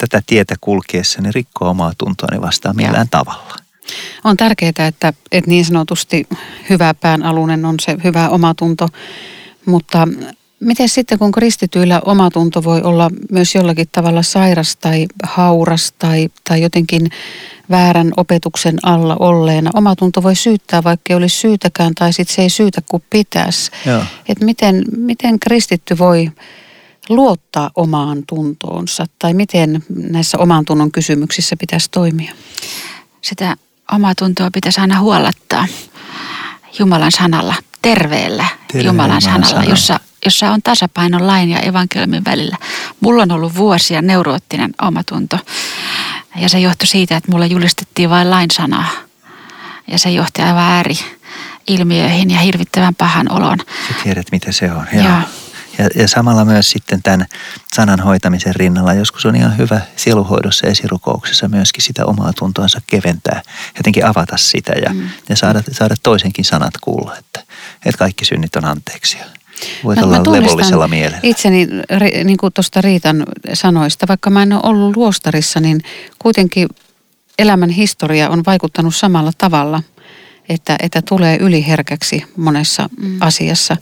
tätä 0.00 0.22
tietä 0.26 0.54
kulkiessani 0.60 1.32
rikkoa 1.32 1.70
omaa 1.70 1.92
tuntoani 1.98 2.40
vastaan 2.40 2.76
millään 2.76 3.08
tavalla. 3.10 3.56
On 4.24 4.36
tärkeää, 4.36 4.86
että, 4.88 5.12
että 5.32 5.50
niin 5.50 5.64
sanotusti 5.64 6.28
hyvä 6.70 6.94
päänalune 6.94 7.68
on 7.68 7.74
se 7.80 7.96
hyvä 8.04 8.28
omatunto, 8.28 8.88
mutta 9.66 10.08
miten 10.60 10.88
sitten 10.88 11.18
kun 11.18 11.32
kristityillä 11.32 12.00
omatunto 12.04 12.64
voi 12.64 12.82
olla 12.82 13.10
myös 13.30 13.54
jollakin 13.54 13.88
tavalla 13.92 14.22
sairas 14.22 14.76
tai 14.76 15.06
hauras 15.22 15.92
tai, 15.98 16.28
tai 16.48 16.62
jotenkin 16.62 17.10
väärän 17.70 18.12
opetuksen 18.16 18.78
alla 18.82 19.16
olleena. 19.20 19.70
Omatunto 19.74 20.22
voi 20.22 20.34
syyttää, 20.34 20.84
vaikka 20.84 21.12
ei 21.12 21.16
olisi 21.16 21.36
syytäkään 21.36 21.94
tai 21.94 22.12
sitten 22.12 22.36
se 22.36 22.42
ei 22.42 22.50
syytä 22.50 22.80
kuin 22.90 23.02
pitäisi. 23.10 23.70
Että 24.28 24.44
miten, 24.44 24.84
miten 24.96 25.40
kristitty 25.40 25.98
voi 25.98 26.30
luottaa 27.10 27.70
omaan 27.74 28.22
tuntoonsa 28.26 29.06
tai 29.18 29.34
miten 29.34 29.84
näissä 29.88 30.38
oman 30.38 30.64
tunnon 30.64 30.92
kysymyksissä 30.92 31.56
pitäisi 31.56 31.90
toimia? 31.90 32.32
Sitä 33.20 33.56
omaa 33.92 34.14
tuntoa 34.14 34.50
pitäisi 34.52 34.80
aina 34.80 35.00
huolattaa 35.00 35.66
Jumalan 36.78 37.12
sanalla, 37.12 37.54
terveellä 37.82 38.44
Terve 38.72 38.86
Jumalan 38.86 39.22
sanalla, 39.22 39.46
sanalla, 39.46 39.70
jossa, 39.70 40.00
jossa 40.24 40.50
on 40.50 40.62
tasapaino 40.62 41.26
lain 41.26 41.50
ja 41.50 41.60
evankeliumin 41.60 42.24
välillä. 42.24 42.56
Mulla 43.00 43.22
on 43.22 43.32
ollut 43.32 43.56
vuosia 43.56 44.02
neuroottinen 44.02 44.74
omatunto 44.82 45.38
ja 46.36 46.48
se 46.48 46.60
johtui 46.60 46.86
siitä, 46.86 47.16
että 47.16 47.32
mulla 47.32 47.46
julistettiin 47.46 48.10
vain 48.10 48.30
lain 48.30 48.50
sanaa. 48.50 48.90
Ja 49.86 49.98
se 49.98 50.10
johti 50.10 50.42
aivan 50.42 50.62
ääri 50.62 50.98
ilmiöihin 51.66 52.30
ja 52.30 52.38
hirvittävän 52.38 52.94
pahan 52.94 53.32
olon. 53.32 53.58
Sä 53.58 53.94
tiedät, 54.02 54.26
mitä 54.32 54.52
se 54.52 54.72
on. 54.72 54.86
Joo. 54.92 55.04
Joo. 55.04 55.20
Ja, 55.80 55.88
ja 56.02 56.08
samalla 56.08 56.44
myös 56.44 56.70
sitten 56.70 57.02
tämän 57.02 57.26
sanan 57.74 58.00
hoitamisen 58.00 58.54
rinnalla 58.54 58.94
joskus 58.94 59.26
on 59.26 59.36
ihan 59.36 59.58
hyvä 59.58 59.80
sieluhoidossa 59.96 60.66
ja 60.66 60.72
esirukouksessa 60.72 61.48
myöskin 61.48 61.82
sitä 61.82 62.06
omaa 62.06 62.32
tuntoansa 62.38 62.80
keventää, 62.86 63.42
jotenkin 63.76 64.06
avata 64.06 64.36
sitä 64.36 64.72
ja, 64.72 64.94
mm. 64.94 65.08
ja 65.28 65.36
saada, 65.36 65.62
saada 65.72 65.94
toisenkin 66.02 66.44
sanat 66.44 66.74
kuulla, 66.80 67.16
että, 67.16 67.40
että 67.86 67.98
kaikki 67.98 68.24
synnit 68.24 68.56
on 68.56 68.64
anteeksi. 68.64 69.18
Voit 69.84 69.98
mä, 69.98 70.06
olla 70.06 70.16
mä 70.16 70.32
levollisella 70.32 70.88
mielellä. 70.88 71.18
Itseni 71.22 71.68
niin 72.24 72.36
kuin 72.36 72.52
tuosta 72.52 72.80
Riitan 72.80 73.26
sanoista, 73.54 74.08
vaikka 74.08 74.30
mä 74.30 74.42
en 74.42 74.52
ole 74.52 74.60
ollut 74.64 74.96
luostarissa, 74.96 75.60
niin 75.60 75.80
kuitenkin 76.18 76.68
elämän 77.38 77.70
historia 77.70 78.30
on 78.30 78.42
vaikuttanut 78.46 78.96
samalla 78.96 79.32
tavalla– 79.38 79.82
että, 80.50 80.76
että 80.82 81.02
tulee 81.02 81.36
yliherkäksi 81.36 82.24
monessa 82.36 82.88
mm. 83.00 83.16
asiassa. 83.20 83.76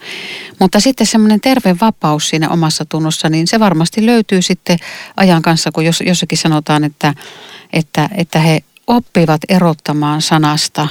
Mutta 0.59 0.81
sitten 0.81 1.07
semmoinen 1.07 1.41
terve 1.41 1.77
vapaus 1.81 2.29
siinä 2.29 2.49
omassa 2.49 2.85
tunnossa, 2.85 3.29
niin 3.29 3.47
se 3.47 3.61
varmasti 3.61 4.07
löytyy 4.07 4.43
sitten 4.43 4.79
ajan 5.17 5.43
kanssa, 5.43 5.73
kun 5.73 5.85
jos, 5.85 6.03
jossakin 6.07 6.39
sanotaan, 6.39 6.85
että, 6.85 7.15
että, 7.73 8.09
että 8.15 8.39
he 8.39 8.61
oppivat 8.87 9.41
erottamaan 9.49 10.23
sanasta 10.23 10.89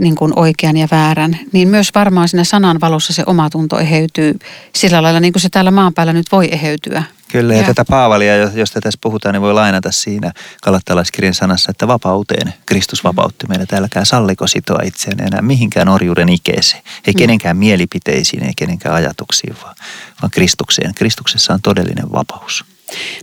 niin 0.00 0.14
kuin 0.14 0.32
oikean 0.38 0.76
ja 0.76 0.88
väärän, 0.90 1.38
niin 1.52 1.68
myös 1.68 1.88
varmaan 1.94 2.28
siinä 2.28 2.44
sanan 2.44 2.80
valossa 2.80 3.12
se 3.12 3.22
omatunto 3.26 3.78
eheytyy 3.78 4.38
sillä 4.74 5.02
lailla, 5.02 5.20
niin 5.20 5.32
kuin 5.32 5.40
se 5.42 5.48
täällä 5.48 5.70
maan 5.70 5.94
päällä 5.94 6.12
nyt 6.12 6.26
voi 6.32 6.48
eheytyä. 6.52 7.02
Kyllä, 7.32 7.54
ja, 7.54 7.60
ja 7.60 7.66
tätä 7.66 7.84
Paavalia, 7.84 8.36
josta 8.36 8.80
tässä 8.80 8.98
puhutaan, 9.02 9.32
niin 9.32 9.42
voi 9.42 9.54
lainata 9.54 9.92
siinä 9.92 10.32
kalattalaiskirjan 10.62 11.34
sanassa, 11.34 11.70
että 11.70 11.88
vapauteen 11.88 12.54
Kristus 12.66 13.04
mm. 13.04 13.08
vapautti 13.08 13.46
meille. 13.48 13.66
Täälläkään 13.66 14.06
salliko 14.06 14.46
sitoa 14.46 14.80
itseään 14.84 15.20
enää 15.20 15.42
mihinkään 15.42 15.88
orjuuden 15.88 16.28
ikeeseen. 16.28 16.82
Ei 17.06 17.12
mm. 17.12 17.18
kenenkään 17.18 17.56
mielipiteisiin, 17.56 18.44
ei 18.44 18.52
kenenkään 18.56 18.94
ajatuksiin, 18.94 19.56
vaan, 19.62 19.74
vaan 20.22 20.30
Kristukseen. 20.30 20.94
Kristuksessa 20.94 21.54
on 21.54 21.62
todellinen 21.62 22.12
vapaus. 22.12 22.64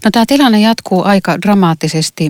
No 0.04 0.12
tämä 0.12 0.26
tilanne 0.26 0.62
jatkuu 0.62 1.04
aika 1.04 1.42
dramaattisesti. 1.42 2.30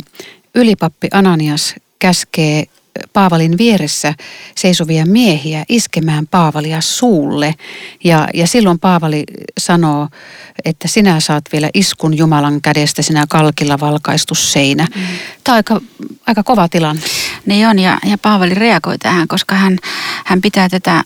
Ylipappi 0.55 1.07
Ananias 1.11 1.75
käskee 1.99 2.65
Paavalin 3.13 3.57
vieressä 3.57 4.13
seisovia 4.55 5.05
miehiä 5.05 5.65
iskemään 5.69 6.27
Paavalia 6.27 6.81
suulle. 6.81 7.55
Ja, 8.03 8.27
ja 8.33 8.47
silloin 8.47 8.79
Paavali 8.79 9.23
sanoo, 9.59 10.07
että 10.65 10.87
sinä 10.87 11.19
saat 11.19 11.43
vielä 11.51 11.69
iskun 11.73 12.17
Jumalan 12.17 12.61
kädestä, 12.61 13.01
sinä 13.01 13.25
kalkilla 13.29 13.79
valkaistusseinä. 13.79 14.87
Mm. 14.95 15.01
Tämä 15.43 15.53
on 15.53 15.57
aika, 15.57 15.81
aika 16.27 16.43
kova 16.43 16.69
tilanne. 16.69 17.01
Niin 17.45 17.67
on, 17.67 17.79
ja, 17.79 17.99
ja 18.05 18.17
Paavali 18.17 18.53
reagoi 18.53 18.97
tähän, 18.97 19.27
koska 19.27 19.55
hän, 19.55 19.77
hän 20.25 20.41
pitää 20.41 20.69
tätä 20.69 21.03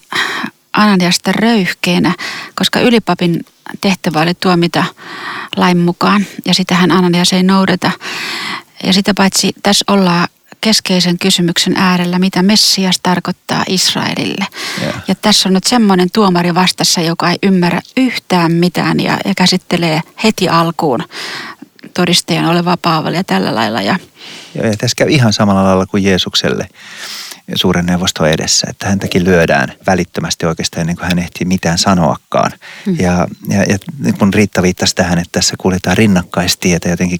Ananiasta 0.73 1.31
röyhkeenä, 1.31 2.13
koska 2.55 2.79
ylipapin 2.79 3.45
tehtävä 3.81 4.21
oli 4.21 4.33
tuomita 4.33 4.83
lain 5.55 5.77
mukaan, 5.77 6.25
ja 6.45 6.53
sitä 6.53 6.75
hän 6.75 6.91
Ananias 6.91 7.33
ei 7.33 7.43
noudata. 7.43 7.91
Ja 8.83 8.93
sitä 8.93 9.13
paitsi 9.13 9.53
tässä 9.63 9.85
ollaan 9.87 10.27
keskeisen 10.63 11.19
kysymyksen 11.19 11.73
äärellä, 11.77 12.19
mitä 12.19 12.43
Messias 12.43 12.99
tarkoittaa 13.03 13.63
Israelille. 13.67 14.47
Yeah. 14.81 15.03
Ja 15.07 15.15
tässä 15.15 15.49
on 15.49 15.53
nyt 15.53 15.63
semmoinen 15.63 16.09
tuomari 16.13 16.55
vastassa, 16.55 17.01
joka 17.01 17.31
ei 17.31 17.37
ymmärrä 17.43 17.81
yhtään 17.97 18.51
mitään 18.51 18.99
ja, 18.99 19.17
ja 19.25 19.33
käsittelee 19.37 20.01
heti 20.23 20.49
alkuun 20.49 21.03
todistajan 21.93 22.45
olevaa 22.45 22.77
Paavalia 22.77 23.23
tällä 23.23 23.55
lailla. 23.55 23.81
Ja, 23.81 23.97
ja, 24.55 24.67
ja 24.67 24.77
tässä 24.77 24.95
käy 24.97 25.07
ihan 25.09 25.33
samalla 25.33 25.63
lailla 25.63 25.85
kuin 25.85 26.03
Jeesukselle 26.03 26.67
suuren 27.55 27.85
neuvoston 27.85 28.29
edessä, 28.29 28.67
että 28.69 28.87
häntäkin 28.89 29.23
lyödään 29.23 29.73
välittömästi 29.87 30.45
oikeastaan 30.45 30.81
ennen 30.81 30.95
kuin 30.95 31.07
hän 31.07 31.19
ehtii 31.19 31.45
mitään 31.45 31.77
sanoakaan. 31.77 32.51
Mm. 32.85 32.95
Ja, 32.99 33.27
ja, 33.49 33.63
ja 33.63 33.77
kun 34.19 34.33
Riitta 34.33 34.61
viittasi 34.61 34.95
tähän, 34.95 35.19
että 35.19 35.31
tässä 35.31 35.55
kuljetaan 35.57 35.97
rinnakkaistietä 35.97 36.89
jotenkin 36.89 37.19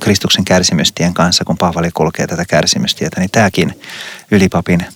Kristuksen 0.00 0.44
kärsimystien 0.44 1.14
kanssa, 1.14 1.44
kun 1.44 1.58
Paavali 1.58 1.90
kulkee 1.94 2.26
tätä 2.26 2.44
kärsimystietä, 2.44 3.20
niin 3.20 3.30
tämäkin 3.30 3.80
ylipapin 4.30 4.86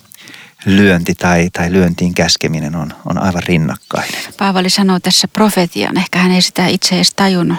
lyönti 0.65 1.15
tai, 1.15 1.49
tai 1.53 1.71
lyöntiin 1.71 2.13
käskeminen 2.13 2.75
on, 2.75 2.93
on 3.05 3.17
aivan 3.17 3.43
rinnakkainen. 3.43 4.21
Paavali 4.37 4.69
sanoo 4.69 4.99
tässä 4.99 5.27
profetian, 5.27 5.97
ehkä 5.97 6.19
hän 6.19 6.31
ei 6.31 6.41
sitä 6.41 6.67
itse 6.67 6.95
edes 6.95 7.13
tajunnut. 7.13 7.57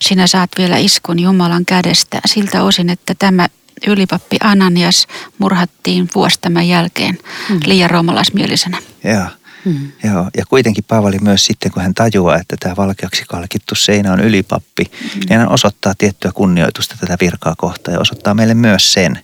Sinä 0.00 0.26
saat 0.26 0.50
vielä 0.58 0.76
iskun 0.76 1.18
Jumalan 1.18 1.64
kädestä 1.64 2.20
siltä 2.26 2.62
osin, 2.62 2.90
että 2.90 3.14
tämä 3.18 3.48
ylipappi 3.86 4.36
Ananias 4.40 5.06
murhattiin 5.38 6.08
vuosi 6.14 6.40
tämän 6.40 6.68
jälkeen 6.68 7.18
mm. 7.50 7.60
liian 7.64 7.90
roomalaismielisenä. 7.90 8.78
Joo. 9.04 9.26
Mm. 9.64 9.92
Joo, 10.04 10.30
ja 10.36 10.44
kuitenkin 10.46 10.84
Paavali 10.84 11.18
myös 11.18 11.46
sitten, 11.46 11.72
kun 11.72 11.82
hän 11.82 11.94
tajuaa, 11.94 12.36
että 12.36 12.56
tämä 12.60 12.76
valkeaksi 12.76 13.24
kalkittu 13.28 13.74
seinä 13.74 14.12
on 14.12 14.20
ylipappi, 14.20 14.84
mm. 14.84 15.20
niin 15.28 15.38
hän 15.38 15.52
osoittaa 15.52 15.94
tiettyä 15.98 16.32
kunnioitusta 16.32 16.96
tätä 17.00 17.16
virkaa 17.20 17.54
kohtaan 17.58 17.92
ja 17.92 18.00
osoittaa 18.00 18.34
meille 18.34 18.54
myös 18.54 18.92
sen, 18.92 19.20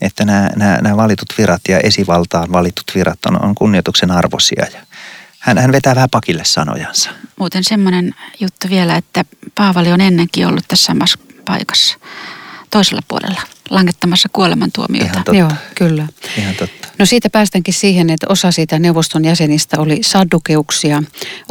että 0.00 0.24
nämä, 0.24 0.50
nämä, 0.56 0.78
nämä 0.82 0.96
valitut 0.96 1.34
virat 1.38 1.60
ja 1.68 1.78
esivaltaan 1.78 2.52
valitut 2.52 2.84
virat 2.94 3.26
on, 3.26 3.44
on 3.44 3.54
kunnioituksen 3.54 4.10
arvosia. 4.10 4.66
Ja 4.72 4.80
hän, 5.38 5.58
hän 5.58 5.72
vetää 5.72 5.94
vähän 5.94 6.10
pakille 6.10 6.44
sanojansa. 6.44 7.10
Muuten 7.38 7.64
semmoinen 7.64 8.14
juttu 8.40 8.68
vielä, 8.70 8.96
että 8.96 9.24
Paavali 9.54 9.92
on 9.92 10.00
ennenkin 10.00 10.46
ollut 10.46 10.64
tässä 10.68 10.84
samassa 10.84 11.18
paikassa 11.44 11.98
toisella 12.70 13.02
puolella 13.08 13.42
langettamassa 13.70 14.28
kuolemantuomiota. 14.32 15.06
Ihan 15.06 15.24
totta. 15.24 15.38
Joo, 15.38 15.50
kyllä. 15.74 16.06
Ihan 16.38 16.54
totta. 16.54 16.88
No 16.98 17.06
siitä 17.06 17.30
päästäänkin 17.30 17.74
siihen, 17.74 18.10
että 18.10 18.26
osa 18.28 18.52
siitä 18.52 18.78
neuvoston 18.78 19.24
jäsenistä 19.24 19.80
oli 19.80 19.98
saddukeuksia, 20.02 21.02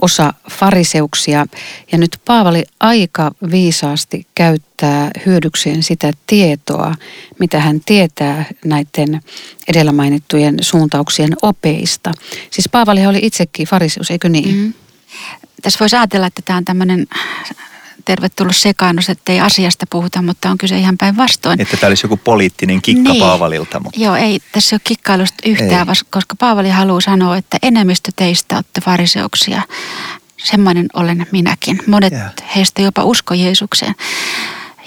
osa 0.02 0.34
fariseuksia. 0.52 1.46
Ja 1.92 1.98
nyt 1.98 2.22
Paavali 2.26 2.64
aika 2.80 3.32
viisaasti 3.52 4.28
käyttää 4.36 5.12
hyödykseen 5.26 5.84
sitä 5.84 6.12
tietoa, 6.28 6.96
mitä 7.40 7.60
hän 7.60 7.82
tietää 7.86 8.46
näiden 8.66 9.22
edellä 9.68 9.92
mainittujen 9.92 10.58
suuntauksien 10.62 11.32
opeista. 11.42 12.12
Siis 12.52 12.70
Paavali 12.72 13.06
oli 13.06 13.20
itsekin 13.22 13.68
fariseus, 13.68 14.12
eikö 14.12 14.30
niin? 14.30 14.56
Mm. 14.56 14.74
Tässä 15.62 15.80
voisi 15.80 15.96
ajatella, 15.96 16.28
että 16.28 16.42
tämä 16.46 16.58
on 16.58 16.66
tämmöinen 16.66 17.08
tervetullut 18.06 18.56
sekaannus, 18.56 19.10
että 19.10 19.32
ei 19.32 19.40
asiasta 19.40 19.86
puhuta, 19.90 20.22
mutta 20.22 20.50
on 20.50 20.58
kyse 20.58 20.78
ihan 20.78 20.98
päinvastoin. 20.98 21.62
Että 21.62 21.78
tämä 21.78 21.88
olisi 21.88 22.06
joku 22.06 22.18
poliittinen 22.18 22.82
kikka 22.82 23.10
niin. 23.12 23.22
Paavalilta. 23.22 23.80
Mutta... 23.80 24.00
Joo, 24.00 24.16
ei 24.16 24.40
tässä 24.52 24.76
ole 24.76 24.82
kikkailusta 24.84 25.38
yhtään, 25.46 25.90
ei. 25.90 25.96
koska 26.10 26.36
Paavali 26.40 26.70
haluaa 26.70 27.02
sanoa, 27.02 27.38
että 27.38 27.58
enemmistö 27.64 28.12
teistä 28.16 28.56
olette 28.56 28.82
fariseuksia. 28.82 29.62
Semmoinen 30.38 30.86
olen 30.94 31.28
minäkin. 31.32 31.80
Monet 31.88 32.14
yeah. 32.14 32.32
heistä 32.56 32.82
jopa 32.82 33.04
usko 33.04 33.34
Jeesukseen. 33.34 33.96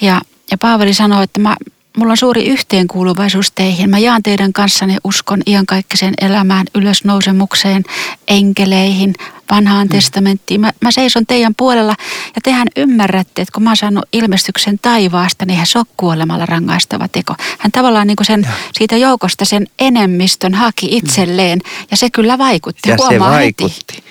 Ja, 0.00 0.20
ja 0.50 0.58
Paavali 0.58 0.94
sanoo, 0.94 1.22
että 1.22 1.40
mä, 1.40 1.56
mulla 1.98 2.12
on 2.12 2.16
suuri 2.16 2.46
yhteenkuuluvaisuus 2.46 3.52
teihin. 3.52 3.90
Mä 3.90 3.98
jaan 3.98 4.22
teidän 4.22 4.52
kanssanne 4.52 4.96
uskon 5.04 5.40
iankaikkiseen 5.46 6.14
elämään, 6.20 6.66
ylösnousemukseen, 6.74 7.84
enkeleihin, 8.28 9.14
vanhaan 9.50 9.86
mm. 9.86 9.90
testamenttiin. 9.90 10.60
Mä, 10.60 10.72
mä 10.80 10.90
seison 10.90 11.26
teidän 11.26 11.54
puolella 11.54 11.94
ja 12.34 12.40
tehän 12.42 12.68
ymmärrätte, 12.76 13.42
että 13.42 13.52
kun 13.52 13.62
mä 13.62 13.70
oon 13.70 13.76
saanut 13.76 14.04
ilmestyksen 14.12 14.78
taivaasta, 14.78 15.46
niin 15.46 15.56
hän 15.56 15.66
se 15.66 15.78
on 15.78 15.84
kuolemalla 15.96 16.46
rangaistava 16.46 17.08
teko. 17.08 17.34
Hän 17.58 17.72
tavallaan 17.72 18.06
niin 18.06 18.16
kuin 18.16 18.26
sen, 18.26 18.48
siitä 18.72 18.96
joukosta 18.96 19.44
sen 19.44 19.66
enemmistön 19.78 20.54
haki 20.54 20.86
mm. 20.86 20.96
itselleen 20.96 21.60
ja 21.90 21.96
se 21.96 22.10
kyllä 22.10 22.38
vaikutti. 22.38 22.90
Ja 22.90 22.96
se 23.08 23.20
vaikutti. 23.20 23.94
Heti. 23.96 24.08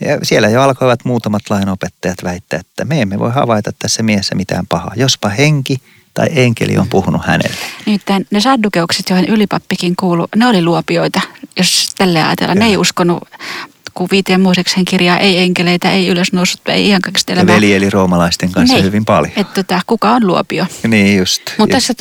Ja 0.00 0.18
siellä 0.22 0.48
jo 0.48 0.62
alkoivat 0.62 1.04
muutamat 1.04 1.42
lainopettajat 1.50 2.18
väittää, 2.24 2.60
että 2.60 2.84
me 2.84 3.02
emme 3.02 3.18
voi 3.18 3.30
havaita 3.30 3.70
tässä 3.78 4.02
miessä 4.02 4.34
mitään 4.34 4.66
pahaa. 4.66 4.92
Jospa 4.96 5.28
henki 5.28 5.76
tai 6.14 6.28
enkeli 6.34 6.78
on 6.78 6.88
puhunut 6.88 7.26
hänelle. 7.26 7.56
Nimittäin 7.86 8.26
ne 8.30 8.40
saddukeukset, 8.40 9.10
joihin 9.10 9.28
ylipappikin 9.28 9.96
kuuluu, 9.96 10.28
ne 10.36 10.46
oli 10.46 10.62
luopioita, 10.62 11.20
jos 11.56 11.90
tälle 11.98 12.22
ajatellaan. 12.22 12.58
Ne 12.58 12.66
ei 12.66 12.76
uskonut 12.76 13.22
kun 13.94 14.08
viiteen 14.10 14.40
Mooseksen 14.40 14.84
kirjaa, 14.84 15.18
ei 15.18 15.38
enkeleitä, 15.38 15.90
ei 15.90 16.08
ylösnoussut, 16.08 16.68
ei 16.68 16.88
ihan 16.88 17.00
kaikista 17.00 17.32
Ja 17.32 17.46
veli 17.46 17.74
eli 17.74 17.90
roomalaisten 17.90 18.52
kanssa 18.52 18.74
niin. 18.74 18.84
hyvin 18.84 19.04
paljon. 19.04 19.32
Että 19.36 19.54
tota, 19.54 19.80
kuka 19.86 20.10
on 20.10 20.26
luopio? 20.26 20.66
Niin 20.88 21.18
just. 21.18 21.42
Mutta 21.58 21.76
tässä 21.76 21.94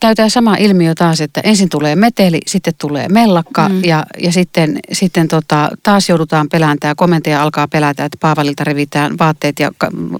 täytää 0.00 0.28
sama 0.28 0.56
ilmiö 0.56 0.94
taas, 0.94 1.20
että 1.20 1.40
ensin 1.44 1.68
tulee 1.68 1.96
meteli, 1.96 2.40
sitten 2.46 2.74
tulee 2.80 3.08
mellakka 3.08 3.68
mm. 3.68 3.84
ja, 3.84 4.06
ja 4.22 4.32
sitten, 4.32 4.78
sitten 4.92 5.28
tota, 5.28 5.70
taas 5.82 6.08
joudutaan 6.08 6.48
pelään 6.48 6.78
tämä 6.78 6.94
komentaja 6.94 7.42
alkaa 7.42 7.68
pelätä, 7.68 8.04
että 8.04 8.18
Paavalilta 8.20 8.64
revitään 8.64 9.18
vaatteet 9.18 9.60
ja 9.60 9.70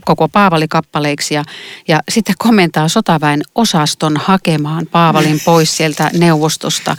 koko 0.05 0.29
Paavali 0.29 0.69
kappaleiksi 0.69 1.35
ja, 1.35 1.45
ja 1.89 2.01
sitten 2.09 2.35
komentaa 2.39 2.89
sotaväen 2.89 3.43
osaston 3.55 4.17
hakemaan 4.17 4.87
Paavalin 4.91 5.41
pois 5.45 5.77
sieltä 5.77 6.11
neuvostosta. 6.19 6.97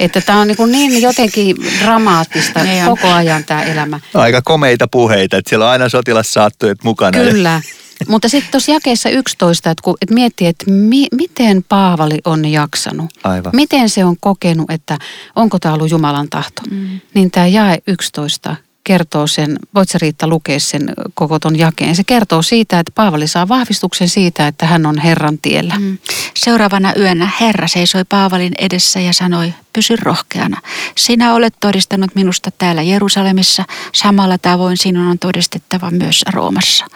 Että 0.00 0.20
tämä 0.20 0.40
on 0.40 0.48
niin, 0.48 0.90
niin 0.90 1.02
jotenkin 1.02 1.56
dramaattista 1.80 2.62
niin 2.62 2.84
koko 2.84 3.08
ajan 3.08 3.44
tämä 3.44 3.59
elämä. 3.62 4.00
Aika 4.14 4.42
komeita 4.42 4.88
puheita, 4.88 5.36
että 5.36 5.48
siellä 5.48 5.64
on 5.64 5.70
aina 5.70 5.88
sotilassaattuet 5.88 6.84
mukana. 6.84 7.18
Kyllä. 7.18 7.62
Mutta 8.08 8.28
sitten 8.28 8.50
tuossa 8.50 8.72
jakeessa 8.72 9.08
11, 9.10 9.70
että 9.70 9.82
kun 9.82 9.96
että 10.00 10.14
miettii, 10.14 10.46
että 10.46 10.70
mi, 10.70 11.06
miten 11.12 11.64
Paavali 11.68 12.18
on 12.24 12.44
jaksanut. 12.44 13.10
Aivan. 13.24 13.52
Miten 13.54 13.88
se 13.88 14.04
on 14.04 14.16
kokenut, 14.20 14.70
että 14.70 14.98
onko 15.36 15.58
tämä 15.58 15.74
ollut 15.74 15.90
Jumalan 15.90 16.28
tahto. 16.30 16.62
Mm. 16.70 17.00
Niin 17.14 17.30
tämä 17.30 17.46
jae 17.46 17.78
11 17.86 18.56
kertoo 18.90 19.26
sen, 19.26 19.58
voit 19.74 19.88
sä 19.88 19.98
Riitta 20.00 20.28
lukea 20.28 20.60
sen 20.60 20.92
koko 21.14 21.38
ton 21.38 21.58
jakeen. 21.58 21.96
Se 21.96 22.04
kertoo 22.04 22.42
siitä, 22.42 22.78
että 22.78 22.92
Paavali 22.94 23.26
saa 23.26 23.48
vahvistuksen 23.48 24.08
siitä, 24.08 24.46
että 24.46 24.66
hän 24.66 24.86
on 24.86 24.98
Herran 24.98 25.38
tiellä. 25.38 25.74
Mm. 25.78 25.98
Seuraavana 26.36 26.92
yönä 26.98 27.30
Herra 27.40 27.68
seisoi 27.68 28.04
Paavalin 28.04 28.52
edessä 28.58 29.00
ja 29.00 29.12
sanoi, 29.12 29.54
pysy 29.72 29.96
rohkeana. 29.96 30.60
Sinä 30.96 31.34
olet 31.34 31.54
todistanut 31.60 32.14
minusta 32.14 32.50
täällä 32.58 32.82
Jerusalemissa, 32.82 33.64
samalla 33.92 34.38
tavoin 34.38 34.76
sinun 34.76 35.06
on 35.06 35.18
todistettava 35.18 35.90
myös 35.90 36.24
Roomassa. 36.32 36.86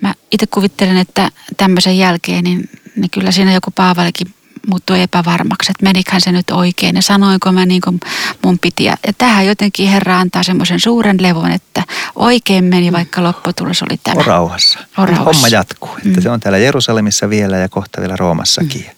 Mä 0.00 0.14
itse 0.30 0.46
kuvittelen, 0.46 0.96
että 0.96 1.30
tämmöisen 1.56 1.98
jälkeen, 1.98 2.44
niin, 2.44 2.70
niin 2.96 3.10
kyllä 3.10 3.30
siinä 3.30 3.52
joku 3.52 3.70
Paavalikin 3.70 4.34
muuttui 4.66 5.02
epävarmaksi, 5.02 5.70
että 5.70 5.84
meniköhän 5.84 6.20
se 6.20 6.32
nyt 6.32 6.50
oikein 6.50 6.96
ja 6.96 7.02
sanoinko 7.02 7.52
mä 7.52 7.66
niin 7.66 7.80
kuin 7.80 8.00
mun 8.44 8.58
piti. 8.58 8.84
Ja 8.84 8.96
tähän 9.18 9.46
jotenkin 9.46 9.88
Herra 9.88 10.18
antaa 10.18 10.42
semmoisen 10.42 10.80
suuren 10.80 11.22
levon, 11.22 11.50
että 11.50 11.82
oikein 12.14 12.64
meni, 12.64 12.92
vaikka 12.92 13.22
lopputulos 13.22 13.82
oli 13.82 14.00
tämä. 14.02 14.20
On 14.20 14.26
rauhassa. 14.26 14.78
On 14.98 15.08
rauhassa. 15.08 15.32
Homma 15.32 15.48
jatkuu. 15.48 15.90
Että 15.96 16.08
mm. 16.08 16.22
Se 16.22 16.30
on 16.30 16.40
täällä 16.40 16.58
Jerusalemissa 16.58 17.30
vielä 17.30 17.56
ja 17.56 17.68
kohta 17.68 18.00
vielä 18.00 18.16
Roomassakin. 18.16 18.82
Mm. 18.82 18.96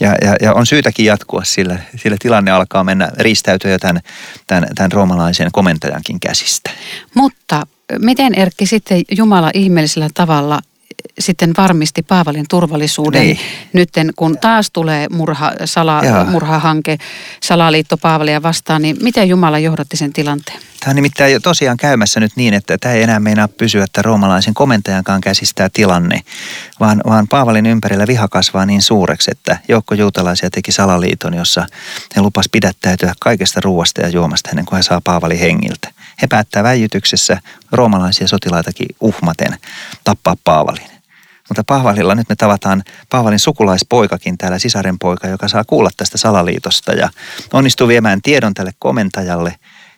Ja, 0.00 0.14
ja, 0.22 0.36
ja 0.42 0.54
on 0.54 0.66
syytäkin 0.66 1.06
jatkua, 1.06 1.44
sillä, 1.44 1.78
sillä 1.96 2.16
tilanne 2.20 2.50
alkaa 2.50 2.84
mennä 2.84 3.08
ristäytyä 3.18 3.70
jo 3.70 3.78
tämän, 3.78 4.02
tämän, 4.46 4.68
tämän 4.74 4.92
roomalaisen 4.92 5.48
komentajankin 5.52 6.20
käsistä. 6.20 6.70
Mutta 7.14 7.66
miten 7.98 8.34
Erkki 8.34 8.66
sitten 8.66 9.02
Jumala 9.10 9.50
ihmeellisellä 9.54 10.08
tavalla 10.14 10.60
sitten 11.18 11.52
varmisti 11.56 12.02
Paavalin 12.02 12.44
turvallisuuden 12.50 13.22
niin. 13.22 13.38
nytten, 13.72 14.12
kun 14.16 14.38
taas 14.38 14.70
tulee 14.72 15.06
murha, 15.08 15.52
sala, 15.64 16.02
murhahanke, 16.30 16.98
salaliitto 17.42 17.96
Paavalia 17.96 18.42
vastaan, 18.42 18.82
niin 18.82 18.96
miten 19.02 19.28
Jumala 19.28 19.58
johdatti 19.58 19.96
sen 19.96 20.12
tilanteen? 20.12 20.58
Tämä 20.80 20.90
on 20.90 20.96
nimittäin 20.96 21.32
jo 21.32 21.40
tosiaan 21.40 21.76
käymässä 21.76 22.20
nyt 22.20 22.32
niin, 22.36 22.54
että 22.54 22.78
tämä 22.78 22.94
ei 22.94 23.02
enää 23.02 23.20
meinaa 23.20 23.48
pysyä 23.48 23.84
että 23.84 24.02
roomalaisen 24.02 24.54
komentajankaan 24.54 25.20
käsistää 25.20 25.68
tilanne, 25.72 26.20
vaan, 26.80 27.00
vaan 27.06 27.28
Paavalin 27.28 27.66
ympärillä 27.66 28.06
viha 28.06 28.28
kasvaa 28.28 28.66
niin 28.66 28.82
suureksi, 28.82 29.30
että 29.30 29.58
joukko 29.68 29.94
juutalaisia 29.94 30.50
teki 30.50 30.72
salaliiton, 30.72 31.34
jossa 31.34 31.66
he 32.16 32.22
lupas 32.22 32.48
pidättäytyä 32.52 33.14
kaikesta 33.20 33.60
ruoasta 33.64 34.00
ja 34.00 34.08
juomasta 34.08 34.50
ennen 34.50 34.64
kuin 34.64 34.76
he 34.76 34.82
saa 34.82 35.00
Paavalin 35.04 35.38
hengiltä. 35.38 35.88
He 36.22 36.26
päättää 36.26 36.62
väijytyksessä 36.62 37.40
roomalaisia 37.72 38.28
sotilaitakin 38.28 38.88
uhmaten 39.00 39.58
tappaa 40.04 40.36
Paavalin. 40.44 40.93
Mutta 41.54 41.74
Paavalilla 41.74 42.14
nyt 42.14 42.28
me 42.28 42.36
tavataan 42.36 42.82
Paavalin 43.10 43.38
sukulaispoikakin 43.38 44.38
täällä, 44.38 44.58
sisaren 44.58 44.98
poika, 44.98 45.28
joka 45.28 45.48
saa 45.48 45.64
kuulla 45.64 45.90
tästä 45.96 46.18
salaliitosta 46.18 46.92
ja 46.92 47.08
onnistuu 47.52 47.88
viemään 47.88 48.22
tiedon 48.22 48.54
tälle 48.54 48.72
komentajalle. 48.78 49.54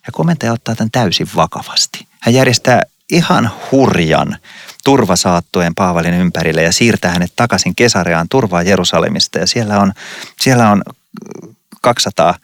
Ja 0.06 0.12
komentaja 0.12 0.52
ottaa 0.52 0.74
tämän 0.74 0.90
täysin 0.90 1.28
vakavasti. 1.36 2.06
Hän 2.20 2.34
järjestää 2.34 2.82
ihan 3.12 3.50
hurjan 3.72 4.36
turvasaattojen 4.84 5.74
Paavalin 5.74 6.14
ympärille 6.14 6.62
ja 6.62 6.72
siirtää 6.72 7.12
hänet 7.12 7.32
takaisin 7.36 7.74
Kesareaan 7.76 8.28
turvaa 8.28 8.62
Jerusalemista. 8.62 9.38
Ja 9.38 9.46
siellä 9.46 9.80
on, 9.80 9.92
siellä 10.40 10.70
on 10.70 10.82
200 11.82 12.34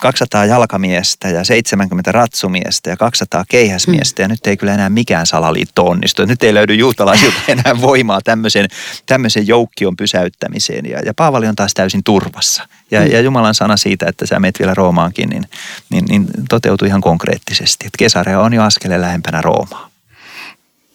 200 0.00 0.44
jalkamiestä 0.44 1.28
ja 1.28 1.44
70 1.44 2.12
ratsumiestä 2.12 2.90
ja 2.90 2.96
200 2.96 3.44
keihäsmiestä. 3.48 4.22
Mm. 4.22 4.24
Ja 4.24 4.28
nyt 4.28 4.46
ei 4.46 4.56
kyllä 4.56 4.74
enää 4.74 4.90
mikään 4.90 5.26
salaliitto 5.26 5.86
onnistu. 5.86 6.24
Nyt 6.24 6.42
ei 6.42 6.54
löydy 6.54 6.74
juutalaisilta 6.74 7.36
enää 7.48 7.80
voimaa 7.80 8.20
tämmöisen, 8.24 8.68
tämmöisen 9.06 9.46
joukkion 9.46 9.96
pysäyttämiseen. 9.96 10.86
Ja, 10.86 10.98
ja 10.98 11.14
Paavali 11.14 11.46
on 11.46 11.56
taas 11.56 11.74
täysin 11.74 12.04
turvassa. 12.04 12.68
Ja, 12.90 13.00
mm. 13.00 13.06
ja 13.06 13.20
Jumalan 13.20 13.54
sana 13.54 13.76
siitä, 13.76 14.06
että 14.08 14.26
sä 14.26 14.40
meet 14.40 14.58
vielä 14.58 14.74
Roomaankin, 14.74 15.28
niin, 15.28 15.44
niin, 15.90 16.04
niin 16.04 16.26
toteutui 16.48 16.88
ihan 16.88 17.00
konkreettisesti. 17.00 17.86
Että 17.86 17.98
Kesarea 17.98 18.40
on 18.40 18.54
jo 18.54 18.62
askeleen 18.62 19.00
lähempänä 19.00 19.40
Roomaa. 19.40 19.90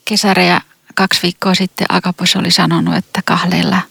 Kesarea 0.06 0.62
kaksi 0.96 1.20
viikkoa 1.24 1.56
sitten 1.56 1.86
Akapos 1.90 2.36
oli 2.36 2.52
sanonut, 2.52 2.96
että 2.96 3.22
kahleilla 3.26 3.82